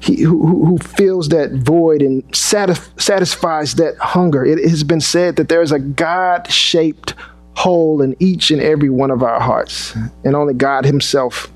He 0.00 0.22
who, 0.22 0.66
who 0.66 0.78
fills 0.78 1.30
that 1.30 1.52
void 1.52 2.02
and 2.02 2.22
satisf- 2.32 3.00
satisfies 3.00 3.76
that 3.76 3.96
hunger. 3.98 4.44
It 4.44 4.58
has 4.68 4.84
been 4.84 5.00
said 5.00 5.36
that 5.36 5.48
there 5.48 5.62
is 5.62 5.72
a 5.72 5.78
God 5.78 6.50
shaped 6.50 7.14
hole 7.58 8.00
in 8.00 8.14
each 8.20 8.52
and 8.52 8.62
every 8.62 8.88
one 8.88 9.10
of 9.10 9.22
our 9.22 9.40
hearts. 9.40 9.96
And 10.24 10.36
only 10.36 10.54
God 10.54 10.84
Himself 10.84 11.52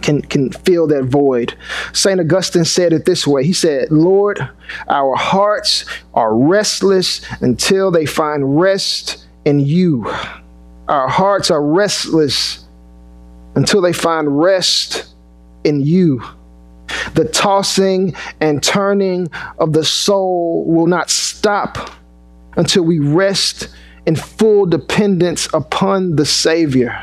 can, 0.00 0.22
can 0.22 0.50
fill 0.50 0.86
that 0.86 1.04
void. 1.04 1.54
St. 1.92 2.18
Augustine 2.18 2.64
said 2.64 2.94
it 2.94 3.04
this 3.04 3.26
way 3.26 3.44
He 3.44 3.52
said, 3.52 3.90
Lord, 3.90 4.48
our 4.88 5.14
hearts 5.16 5.84
are 6.14 6.34
restless 6.34 7.20
until 7.42 7.90
they 7.90 8.06
find 8.06 8.58
rest 8.58 9.26
in 9.44 9.60
you. 9.60 10.06
Our 10.88 11.08
hearts 11.08 11.50
are 11.50 11.62
restless 11.62 12.64
until 13.54 13.82
they 13.82 13.92
find 13.92 14.40
rest 14.40 15.08
in 15.64 15.80
you. 15.80 16.22
The 17.12 17.26
tossing 17.26 18.14
and 18.40 18.62
turning 18.62 19.28
of 19.58 19.74
the 19.74 19.84
soul 19.84 20.64
will 20.66 20.86
not 20.86 21.10
stop 21.10 21.90
until 22.56 22.82
we 22.82 22.98
rest 22.98 23.68
in 24.08 24.16
full 24.16 24.64
dependence 24.64 25.48
upon 25.52 26.16
the 26.16 26.24
Savior. 26.24 26.98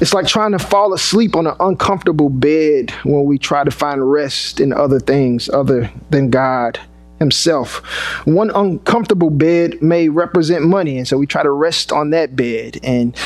It's 0.00 0.14
like 0.14 0.28
trying 0.28 0.52
to 0.52 0.60
fall 0.60 0.94
asleep 0.94 1.34
on 1.34 1.48
an 1.48 1.56
uncomfortable 1.58 2.28
bed 2.28 2.92
when 3.02 3.24
we 3.24 3.38
try 3.38 3.64
to 3.64 3.72
find 3.72 4.08
rest 4.08 4.60
in 4.60 4.72
other 4.72 5.00
things 5.00 5.48
other 5.48 5.90
than 6.10 6.30
God 6.30 6.78
Himself. 7.18 7.78
One 8.24 8.50
uncomfortable 8.50 9.30
bed 9.30 9.82
may 9.82 10.08
represent 10.08 10.64
money, 10.64 10.96
and 10.96 11.08
so 11.08 11.18
we 11.18 11.26
try 11.26 11.42
to 11.42 11.50
rest 11.50 11.90
on 11.90 12.10
that 12.10 12.36
bed. 12.36 12.78
And 12.84 13.16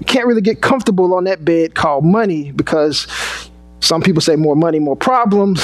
you 0.00 0.06
can't 0.06 0.26
really 0.26 0.40
get 0.40 0.62
comfortable 0.62 1.12
on 1.12 1.24
that 1.24 1.44
bed 1.44 1.74
called 1.74 2.06
money 2.06 2.52
because 2.52 3.06
some 3.80 4.00
people 4.00 4.22
say 4.22 4.36
more 4.36 4.56
money, 4.56 4.78
more 4.78 4.96
problems 4.96 5.60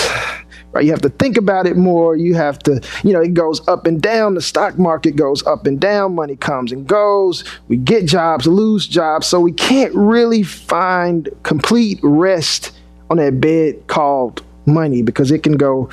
right? 0.73 0.85
You 0.85 0.91
have 0.91 1.03
to 1.03 1.09
think 1.09 1.37
about 1.37 1.67
it 1.67 1.77
more. 1.77 2.17
You 2.17 2.35
have 2.35 2.59
to, 2.61 2.81
you 3.03 3.13
know, 3.13 3.21
it 3.21 3.35
goes 3.35 3.67
up 3.69 3.87
and 3.87 4.01
down. 4.01 4.35
The 4.35 4.41
stock 4.41 4.79
market 4.79 5.17
goes 5.17 5.47
up 5.47 5.67
and 5.67 5.81
down. 5.81 6.15
Money 6.15 6.37
comes 6.37 6.73
and 6.73 6.87
goes. 6.87 7.45
We 7.69 7.77
get 7.77 8.07
jobs, 8.07 8.47
lose 8.47 8.87
jobs. 8.87 9.27
So 9.27 9.41
we 9.41 9.53
can't 9.53 9.95
really 9.95 10.43
find 10.43 11.29
complete 11.43 11.99
rest 12.03 12.73
on 13.11 13.17
that 13.19 13.41
bed 13.41 13.87
called 13.87 14.43
money 14.67 15.03
because 15.03 15.31
it 15.31 15.43
can 15.43 15.57
go 15.57 15.89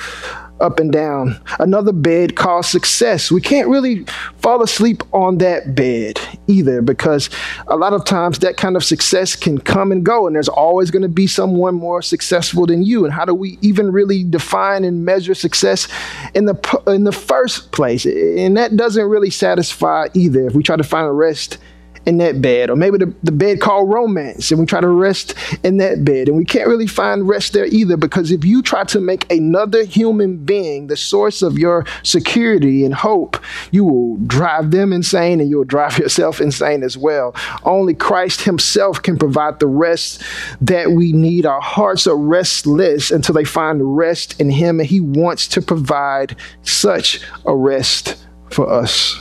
up 0.60 0.80
and 0.80 0.92
down. 0.92 1.40
Another 1.58 1.92
bed 1.92 2.36
called 2.36 2.64
success. 2.64 3.30
We 3.30 3.40
can't 3.40 3.68
really 3.68 4.04
fall 4.38 4.62
asleep 4.62 5.02
on 5.12 5.38
that 5.38 5.74
bed 5.74 6.20
either 6.46 6.82
because 6.82 7.28
a 7.68 7.76
lot 7.76 7.92
of 7.92 8.04
times 8.04 8.38
that 8.40 8.56
kind 8.56 8.76
of 8.76 8.84
success 8.84 9.36
can 9.36 9.58
come 9.58 9.92
and 9.92 10.04
go, 10.04 10.26
and 10.26 10.34
there's 10.34 10.48
always 10.48 10.90
going 10.90 11.02
to 11.02 11.08
be 11.08 11.26
someone 11.26 11.74
more 11.74 12.02
successful 12.02 12.66
than 12.66 12.82
you. 12.82 13.04
And 13.04 13.12
how 13.12 13.24
do 13.24 13.34
we 13.34 13.58
even 13.60 13.92
really 13.92 14.24
define 14.24 14.84
and 14.84 15.04
measure 15.04 15.34
success 15.34 15.88
in 16.34 16.46
the 16.46 16.82
in 16.86 17.04
the 17.04 17.12
first 17.12 17.72
place? 17.72 18.04
And 18.04 18.56
that 18.56 18.76
doesn't 18.76 19.06
really 19.06 19.30
satisfy 19.30 20.08
either. 20.14 20.46
If 20.46 20.54
we 20.54 20.62
try 20.62 20.76
to 20.76 20.84
find 20.84 21.16
rest 21.16 21.58
in 22.06 22.18
that 22.18 22.40
bed, 22.40 22.70
or 22.70 22.76
maybe 22.76 22.98
the, 22.98 23.12
the 23.24 23.32
bed 23.32 23.60
called 23.60 23.92
romance, 23.92 24.52
and 24.52 24.60
we 24.60 24.66
try 24.66 24.80
to 24.80 24.88
rest 24.88 25.34
in 25.64 25.78
that 25.78 26.04
bed. 26.04 26.28
And 26.28 26.36
we 26.36 26.44
can't 26.44 26.68
really 26.68 26.86
find 26.86 27.28
rest 27.28 27.52
there 27.52 27.66
either 27.66 27.96
because 27.96 28.30
if 28.30 28.44
you 28.44 28.62
try 28.62 28.84
to 28.84 29.00
make 29.00 29.30
another 29.30 29.84
human 29.84 30.36
being 30.38 30.86
the 30.86 30.96
source 30.96 31.42
of 31.42 31.58
your 31.58 31.84
security 32.04 32.84
and 32.84 32.94
hope, 32.94 33.42
you 33.72 33.84
will 33.84 34.16
drive 34.18 34.70
them 34.70 34.92
insane 34.92 35.40
and 35.40 35.50
you'll 35.50 35.64
drive 35.64 35.98
yourself 35.98 36.40
insane 36.40 36.84
as 36.84 36.96
well. 36.96 37.34
Only 37.64 37.94
Christ 37.94 38.42
Himself 38.42 39.02
can 39.02 39.18
provide 39.18 39.58
the 39.58 39.66
rest 39.66 40.22
that 40.60 40.92
we 40.92 41.12
need. 41.12 41.44
Our 41.44 41.60
hearts 41.60 42.06
are 42.06 42.16
restless 42.16 43.10
until 43.10 43.34
they 43.34 43.44
find 43.44 43.96
rest 43.96 44.40
in 44.40 44.48
Him, 44.50 44.78
and 44.78 44.88
He 44.88 45.00
wants 45.00 45.48
to 45.48 45.60
provide 45.60 46.36
such 46.62 47.20
a 47.44 47.54
rest 47.54 48.24
for 48.50 48.70
us. 48.70 49.18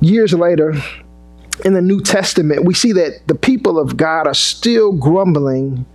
Years 0.00 0.32
later, 0.32 0.74
in 1.64 1.74
the 1.74 1.82
New 1.82 2.00
Testament, 2.00 2.64
we 2.64 2.74
see 2.74 2.92
that 2.92 3.26
the 3.26 3.34
people 3.34 3.78
of 3.78 3.96
God 3.96 4.26
are 4.26 4.34
still 4.34 4.92
grumbling 4.92 5.86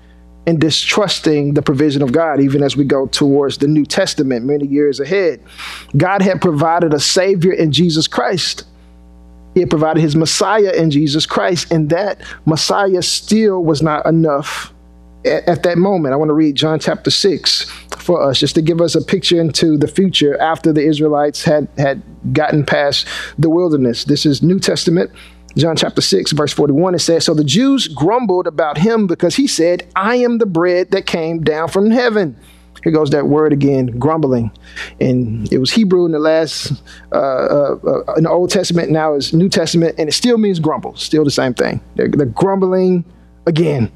and 0.45 0.59
distrusting 0.59 1.53
the 1.53 1.61
provision 1.61 2.01
of 2.01 2.11
God, 2.11 2.41
even 2.41 2.63
as 2.63 2.75
we 2.75 2.83
go 2.83 3.07
towards 3.07 3.57
the 3.57 3.67
New 3.67 3.85
Testament 3.85 4.45
many 4.45 4.67
years 4.67 4.99
ahead. 4.99 5.41
God 5.95 6.21
had 6.21 6.41
provided 6.41 6.93
a 6.93 6.99
Savior 6.99 7.53
in 7.53 7.71
Jesus 7.71 8.07
Christ. 8.07 8.65
He 9.53 9.61
had 9.61 9.69
provided 9.69 10.01
his 10.01 10.15
Messiah 10.15 10.71
in 10.71 10.91
Jesus 10.91 11.25
Christ, 11.25 11.71
and 11.71 11.89
that 11.91 12.19
Messiah 12.45 13.01
still 13.01 13.63
was 13.63 13.81
not 13.81 14.05
enough 14.05 14.73
at, 15.25 15.47
at 15.47 15.63
that 15.63 15.77
moment. 15.77 16.13
I 16.13 16.17
want 16.17 16.29
to 16.29 16.33
read 16.33 16.55
John 16.55 16.79
chapter 16.79 17.11
6 17.11 17.63
for 17.97 18.21
us, 18.21 18.39
just 18.39 18.55
to 18.55 18.61
give 18.61 18.81
us 18.81 18.95
a 18.95 19.01
picture 19.01 19.39
into 19.39 19.77
the 19.77 19.87
future 19.87 20.39
after 20.41 20.73
the 20.73 20.85
Israelites 20.85 21.43
had, 21.43 21.67
had 21.77 22.01
gotten 22.33 22.65
past 22.65 23.07
the 23.37 23.49
wilderness. 23.49 24.03
This 24.03 24.25
is 24.25 24.41
New 24.41 24.59
Testament, 24.59 25.11
John 25.55 25.75
chapter 25.75 26.01
6, 26.01 26.31
verse 26.31 26.51
41, 26.53 26.95
it 26.95 26.99
says, 26.99 27.25
So 27.25 27.33
the 27.33 27.43
Jews 27.43 27.87
grumbled 27.87 28.47
about 28.47 28.77
him 28.77 29.07
because 29.07 29.35
he 29.35 29.47
said, 29.47 29.87
I 29.95 30.15
am 30.15 30.39
the 30.39 30.45
bread 30.45 30.91
that 30.91 31.05
came 31.05 31.43
down 31.43 31.69
from 31.69 31.91
heaven. 31.91 32.35
Here 32.83 32.91
goes 32.91 33.11
that 33.11 33.27
word 33.27 33.53
again, 33.53 33.97
grumbling. 33.97 34.51
And 34.99 35.51
it 35.53 35.59
was 35.59 35.71
Hebrew 35.71 36.05
in 36.05 36.11
the 36.11 36.19
last, 36.19 36.73
uh, 37.13 37.15
uh, 37.15 37.77
uh, 37.85 38.13
in 38.15 38.23
the 38.23 38.29
Old 38.29 38.49
Testament, 38.49 38.89
now 38.89 39.13
is 39.13 39.31
New 39.31 39.47
Testament, 39.47 39.95
and 39.97 40.09
it 40.09 40.13
still 40.13 40.37
means 40.37 40.59
grumble, 40.59 40.95
still 40.97 41.23
the 41.23 41.31
same 41.31 41.53
thing. 41.53 41.81
They're, 41.95 42.09
they're 42.09 42.25
grumbling 42.25 43.05
again. 43.45 43.91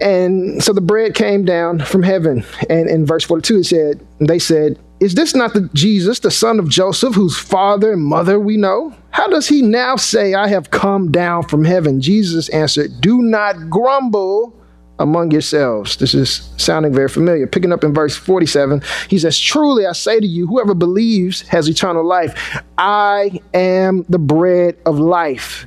And 0.00 0.62
so 0.62 0.72
the 0.72 0.80
bread 0.80 1.14
came 1.14 1.44
down 1.44 1.80
from 1.80 2.02
heaven. 2.02 2.44
And 2.68 2.88
in 2.88 3.04
verse 3.06 3.24
42, 3.24 3.58
it 3.58 3.64
said, 3.64 4.06
They 4.18 4.38
said, 4.38 4.78
Is 5.00 5.14
this 5.14 5.34
not 5.34 5.54
the 5.54 5.62
Jesus, 5.72 6.18
the 6.18 6.30
son 6.30 6.58
of 6.58 6.68
Joseph, 6.68 7.14
whose 7.14 7.38
father 7.38 7.94
and 7.94 8.02
mother 8.02 8.38
we 8.38 8.58
know? 8.58 8.94
How 9.12 9.28
does 9.28 9.48
he 9.48 9.62
now 9.62 9.96
say, 9.96 10.34
I 10.34 10.48
have 10.48 10.70
come 10.70 11.10
down 11.10 11.44
from 11.44 11.64
heaven? 11.64 12.02
Jesus 12.02 12.50
answered, 12.50 13.00
Do 13.00 13.22
not 13.22 13.70
grumble 13.70 14.54
among 14.98 15.30
yourselves. 15.30 15.96
This 15.96 16.12
is 16.12 16.50
sounding 16.58 16.92
very 16.92 17.08
familiar. 17.08 17.46
Picking 17.46 17.72
up 17.72 17.82
in 17.82 17.94
verse 17.94 18.14
47, 18.14 18.82
he 19.08 19.18
says, 19.18 19.38
Truly 19.38 19.86
I 19.86 19.92
say 19.92 20.20
to 20.20 20.26
you, 20.26 20.46
whoever 20.46 20.74
believes 20.74 21.40
has 21.48 21.66
eternal 21.66 22.04
life. 22.04 22.62
I 22.76 23.40
am 23.54 24.04
the 24.10 24.18
bread 24.18 24.76
of 24.84 24.98
life. 24.98 25.66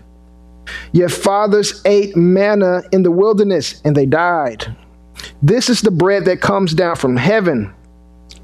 Your 0.92 1.10
fathers 1.10 1.82
ate 1.86 2.16
manna 2.16 2.84
in 2.92 3.02
the 3.02 3.12
wilderness 3.12 3.82
and 3.84 3.96
they 3.96 4.06
died. 4.06 4.76
This 5.42 5.70
is 5.70 5.82
the 5.82 5.92
bread 5.92 6.26
that 6.26 6.40
comes 6.40 6.76
down 6.76 6.98
from 6.98 7.18
heaven 7.18 7.74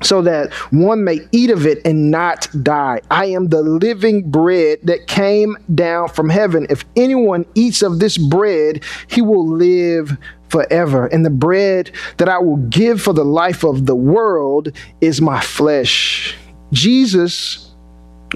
so 0.01 0.21
that 0.21 0.53
one 0.71 1.03
may 1.03 1.19
eat 1.31 1.49
of 1.49 1.65
it 1.65 1.85
and 1.85 2.11
not 2.11 2.47
die. 2.63 3.01
I 3.11 3.25
am 3.25 3.49
the 3.49 3.61
living 3.61 4.29
bread 4.29 4.79
that 4.83 5.07
came 5.07 5.57
down 5.73 6.09
from 6.09 6.29
heaven. 6.29 6.67
If 6.69 6.85
anyone 6.95 7.45
eats 7.55 7.81
of 7.81 7.99
this 7.99 8.17
bread, 8.17 8.83
he 9.07 9.21
will 9.21 9.47
live 9.47 10.17
forever. 10.49 11.07
And 11.07 11.25
the 11.25 11.29
bread 11.29 11.91
that 12.17 12.29
I 12.29 12.39
will 12.39 12.57
give 12.57 13.01
for 13.01 13.13
the 13.13 13.25
life 13.25 13.63
of 13.63 13.85
the 13.85 13.95
world 13.95 14.71
is 15.01 15.21
my 15.21 15.41
flesh. 15.41 16.35
Jesus 16.71 17.73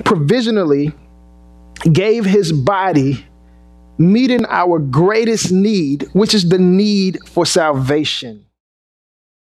provisionally 0.03 0.93
gave 1.91 2.25
his 2.25 2.51
body 2.51 3.25
meeting 3.97 4.45
our 4.49 4.79
greatest 4.79 5.51
need, 5.51 6.07
which 6.13 6.33
is 6.33 6.49
the 6.49 6.57
need 6.57 7.19
for 7.27 7.45
salvation. 7.45 8.45